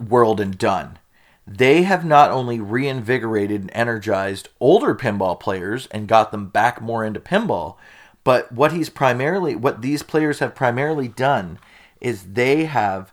world 0.00 0.40
and 0.40 0.56
done 0.56 0.98
they 1.46 1.82
have 1.82 2.04
not 2.04 2.30
only 2.30 2.60
reinvigorated 2.60 3.60
and 3.60 3.70
energized 3.74 4.48
older 4.60 4.94
pinball 4.94 5.38
players 5.38 5.86
and 5.88 6.08
got 6.08 6.30
them 6.30 6.48
back 6.48 6.80
more 6.80 7.04
into 7.04 7.20
pinball, 7.20 7.76
but 8.24 8.52
what 8.52 8.72
he's 8.72 8.88
primarily 8.88 9.56
what 9.56 9.82
these 9.82 10.02
players 10.02 10.38
have 10.38 10.54
primarily 10.54 11.08
done 11.08 11.58
is 12.00 12.34
they 12.34 12.64
have 12.64 13.12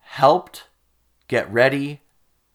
helped 0.00 0.64
get 1.28 1.50
ready 1.52 2.00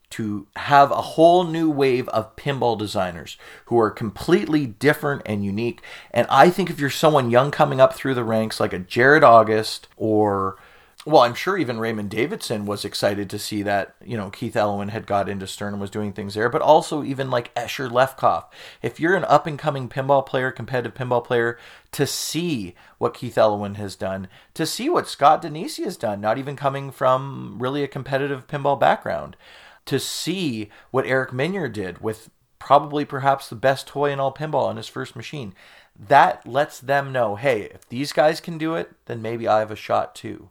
to 0.10 0.48
have 0.56 0.92
a 0.92 1.02
whole 1.02 1.44
new 1.44 1.70
wave 1.70 2.08
of 2.10 2.36
pinball 2.36 2.78
designers 2.78 3.38
who 3.66 3.80
are 3.80 3.92
completely 3.92 4.66
different 4.66 5.22
and 5.26 5.46
unique. 5.46 5.82
And 6.12 6.26
I 6.30 6.50
think 6.50 6.70
if 6.70 6.80
you're 6.80 6.90
someone 6.90 7.30
young 7.30 7.52
coming 7.52 7.80
up 7.80 7.94
through 7.94 8.16
the 8.16 8.24
ranks 8.24 8.60
like 8.60 8.74
a 8.74 8.80
Jared 8.80 9.24
August 9.24 9.88
or 9.98 10.58
well, 11.06 11.22
I'm 11.22 11.34
sure 11.34 11.58
even 11.58 11.80
Raymond 11.80 12.10
Davidson 12.10 12.66
was 12.66 12.84
excited 12.84 13.30
to 13.30 13.40
see 13.40 13.64
that, 13.64 13.96
you 14.04 14.18
know, 14.18 14.30
Keith 14.30 14.58
Elwin 14.58 14.90
had 14.90 15.08
got 15.08 15.30
into 15.30 15.48
Stern 15.48 15.74
and 15.74 15.82
was 15.82 15.90
doing 15.90 16.12
things 16.12 16.34
there, 16.34 16.50
but 16.50 16.62
also 16.62 17.04
even 17.04 17.32
like 17.32 17.56
Escher 17.56 17.90
Lefkoff. 17.90 18.46
If 18.82 19.00
you're 19.00 19.16
an 19.16 19.24
up 19.26 19.48
and 19.48 19.58
coming 19.58 19.88
pinball 19.88 20.26
player, 20.26 20.52
competitive 20.52 20.94
pinball 20.94 21.24
player, 21.24 21.58
to 21.94 22.06
see 22.06 22.76
what 22.98 23.14
Keith 23.14 23.38
Elwin 23.38 23.76
has 23.76 23.96
done, 23.96 24.28
to 24.54 24.66
see 24.66 24.90
what 24.90 25.08
Scott 25.08 25.42
Danesi 25.42 25.86
has 25.86 25.96
done, 25.96 26.20
not 26.20 26.38
even 26.38 26.58
coming 26.58 26.92
from 26.92 27.56
really 27.60 27.82
a 27.82 27.88
competitive 27.88 28.46
pinball 28.46 28.78
background, 28.78 29.38
to 29.86 30.00
see 30.02 30.70
what 30.92 31.06
Eric 31.06 31.32
Meunier 31.32 31.70
did 31.70 32.02
with 32.02 32.30
probably 32.60 33.06
perhaps 33.06 33.48
the 33.48 33.56
best 33.56 33.88
toy 33.88 34.12
in 34.12 34.20
all 34.20 34.34
pinball 34.34 34.68
on 34.68 34.76
his 34.76 34.90
first 34.90 35.16
machine. 35.16 35.56
That 35.98 36.46
lets 36.46 36.78
them 36.80 37.14
know, 37.14 37.36
hey, 37.36 37.62
if 37.74 37.88
these 37.88 38.12
guys 38.12 38.42
can 38.42 38.58
do 38.58 38.76
it, 38.76 38.92
then 39.06 39.22
maybe 39.22 39.48
I 39.48 39.60
have 39.60 39.72
a 39.72 39.78
shot 39.78 40.14
too. 40.14 40.50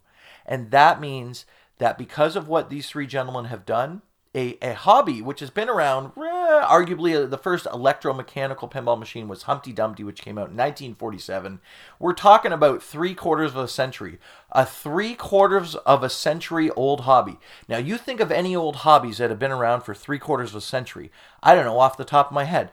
And 0.48 0.70
that 0.72 1.00
means 1.00 1.44
that 1.76 1.98
because 1.98 2.34
of 2.34 2.48
what 2.48 2.70
these 2.70 2.88
three 2.88 3.06
gentlemen 3.06 3.44
have 3.44 3.64
done, 3.64 4.02
a, 4.34 4.58
a 4.60 4.74
hobby 4.74 5.22
which 5.22 5.40
has 5.40 5.50
been 5.50 5.68
around, 5.68 6.12
eh, 6.16 6.64
arguably 6.64 7.14
uh, 7.14 7.26
the 7.26 7.38
first 7.38 7.66
electromechanical 7.66 8.70
pinball 8.70 8.98
machine 8.98 9.28
was 9.28 9.44
Humpty 9.44 9.72
Dumpty, 9.72 10.04
which 10.04 10.22
came 10.22 10.38
out 10.38 10.50
in 10.50 10.56
1947. 10.56 11.60
We're 11.98 12.12
talking 12.12 12.52
about 12.52 12.82
three 12.82 13.14
quarters 13.14 13.52
of 13.52 13.58
a 13.58 13.68
century, 13.68 14.18
a 14.52 14.64
three 14.66 15.14
quarters 15.14 15.74
of 15.76 16.02
a 16.02 16.10
century 16.10 16.70
old 16.70 17.02
hobby. 17.02 17.38
Now, 17.68 17.78
you 17.78 17.96
think 17.96 18.20
of 18.20 18.30
any 18.30 18.54
old 18.54 18.76
hobbies 18.76 19.18
that 19.18 19.30
have 19.30 19.38
been 19.38 19.52
around 19.52 19.82
for 19.82 19.94
three 19.94 20.18
quarters 20.18 20.50
of 20.50 20.56
a 20.56 20.60
century. 20.60 21.10
I 21.42 21.54
don't 21.54 21.64
know 21.64 21.78
off 21.78 21.96
the 21.96 22.04
top 22.04 22.28
of 22.28 22.34
my 22.34 22.44
head. 22.44 22.70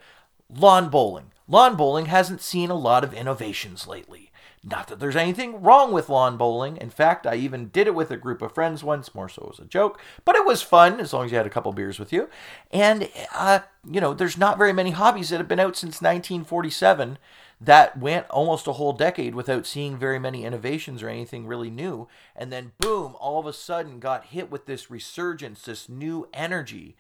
Lawn 0.50 0.90
bowling. 0.90 1.32
Lawn 1.48 1.76
bowling 1.76 2.08
hasn't 2.08 2.42
seen 2.42 2.70
a 2.70 2.76
lot 2.76 3.04
of 3.04 3.14
innovations 3.14 3.88
lately. 3.88 4.25
Not 4.68 4.88
that 4.88 5.00
there's 5.00 5.16
anything 5.16 5.62
wrong 5.62 5.92
with 5.92 6.10
lawn 6.10 6.38
bowling. 6.38 6.78
In 6.78 6.90
fact, 6.90 7.28
I 7.28 7.36
even 7.36 7.68
did 7.68 7.86
it 7.86 7.94
with 7.94 8.10
a 8.10 8.18
group 8.18 8.42
of 8.42 8.56
friends 8.56 8.84
once, 8.84 9.14
more 9.14 9.30
so 9.30 9.52
as 9.54 9.60
a 9.60 9.66
joke. 9.66 10.00
But 10.26 10.36
it 10.36 10.44
was 10.44 10.64
fun 10.64 11.00
as 11.00 11.14
long 11.14 11.26
as 11.26 11.32
you 11.32 11.38
had 11.38 11.46
a 11.46 11.52
couple 11.52 11.72
beers 11.72 12.00
with 12.00 12.12
you. 12.12 12.30
And, 12.72 13.08
uh, 13.32 13.60
you 13.88 14.02
know, 14.02 14.16
there's 14.16 14.40
not 14.40 14.58
very 14.58 14.74
many 14.74 14.90
hobbies 14.90 15.30
that 15.30 15.38
have 15.38 15.48
been 15.48 15.60
out 15.60 15.76
since 15.76 16.02
1947 16.02 17.20
that 17.62 17.98
went 17.98 18.28
almost 18.32 18.66
a 18.66 18.74
whole 18.74 18.94
decade 18.94 19.36
without 19.36 19.68
seeing 19.68 19.98
very 19.98 20.18
many 20.18 20.44
innovations 20.44 21.04
or 21.04 21.10
anything 21.10 21.46
really 21.46 21.70
new. 21.70 22.08
And 22.36 22.52
then, 22.52 22.72
boom, 22.80 23.16
all 23.20 23.40
of 23.40 23.46
a 23.46 23.54
sudden 23.54 24.00
got 24.00 24.26
hit 24.26 24.50
with 24.50 24.66
this 24.66 24.90
resurgence, 24.90 25.62
this 25.62 25.88
new 25.88 26.28
energy. 26.34 26.96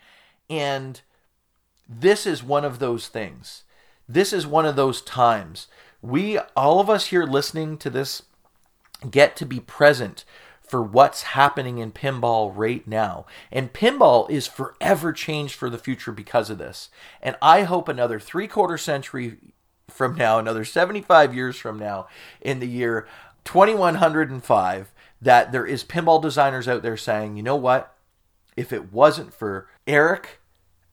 And 0.52 1.02
this 1.90 2.28
is 2.28 2.44
one 2.44 2.64
of 2.64 2.78
those 2.78 3.08
things. 3.08 3.64
This 4.08 4.32
is 4.32 4.46
one 4.46 4.68
of 4.68 4.76
those 4.76 5.02
times 5.02 5.68
we 6.06 6.38
all 6.56 6.80
of 6.80 6.90
us 6.90 7.08
here 7.08 7.26
listening 7.26 7.78
to 7.80 7.90
this 7.90 8.24
get 9.10 9.36
to 9.38 9.46
be 9.46 9.60
present 9.60 10.24
for 10.62 10.82
what's 10.82 11.24
happening 11.24 11.78
in 11.78 11.92
pinball 11.92 12.52
right 12.54 12.88
now. 12.88 13.26
And 13.52 13.74
pinball 13.74 14.30
is 14.30 14.48
forever 14.48 15.14
changed 15.14 15.56
for 15.56 15.70
the 15.70 15.78
future 15.78 16.12
because 16.12 16.50
of 16.50 16.58
this. 16.58 16.90
And 17.22 17.36
I 17.42 17.64
hope 17.64 17.88
another 17.88 18.20
three 18.20 18.48
quarter 18.48 18.78
century 18.78 19.38
from 19.90 20.16
now, 20.16 20.40
another 20.40 20.66
75 20.66 21.36
years 21.36 21.58
from 21.58 21.78
now, 21.78 22.08
in 22.42 22.60
the 22.60 22.68
year 22.68 23.08
2105, 23.44 24.92
that 25.22 25.52
there 25.52 25.66
is 25.66 25.84
pinball 25.84 26.22
designers 26.22 26.68
out 26.68 26.82
there 26.82 26.98
saying, 26.98 27.38
you 27.38 27.44
know 27.44 27.56
what? 27.56 27.96
If 28.58 28.74
it 28.74 28.92
wasn't 28.92 29.34
for 29.34 29.68
Eric, 29.86 30.40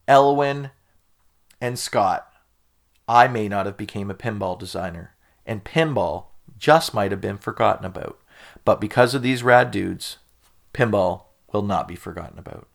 Elwin, 0.07 0.71
and 1.61 1.79
Scott, 1.79 2.32
I 3.13 3.29
may 3.29 3.47
not 3.47 3.67
have 3.67 3.77
became 3.77 4.11
a 4.11 4.15
pinball 4.15 4.59
designer, 4.59 5.15
and 5.45 5.63
pinball 5.63 6.29
just 6.57 6.95
might 6.95 7.11
have 7.11 7.21
been 7.21 7.37
forgotten 7.37 7.85
about. 7.85 8.19
But 8.65 8.81
because 8.81 9.15
of 9.15 9.21
these 9.21 9.43
rad 9.43 9.71
dudes, 9.71 10.17
pinball 10.73 11.25
will 11.53 11.61
not 11.61 11.87
be 11.87 11.95
forgotten 11.95 12.39
about. 12.39 12.69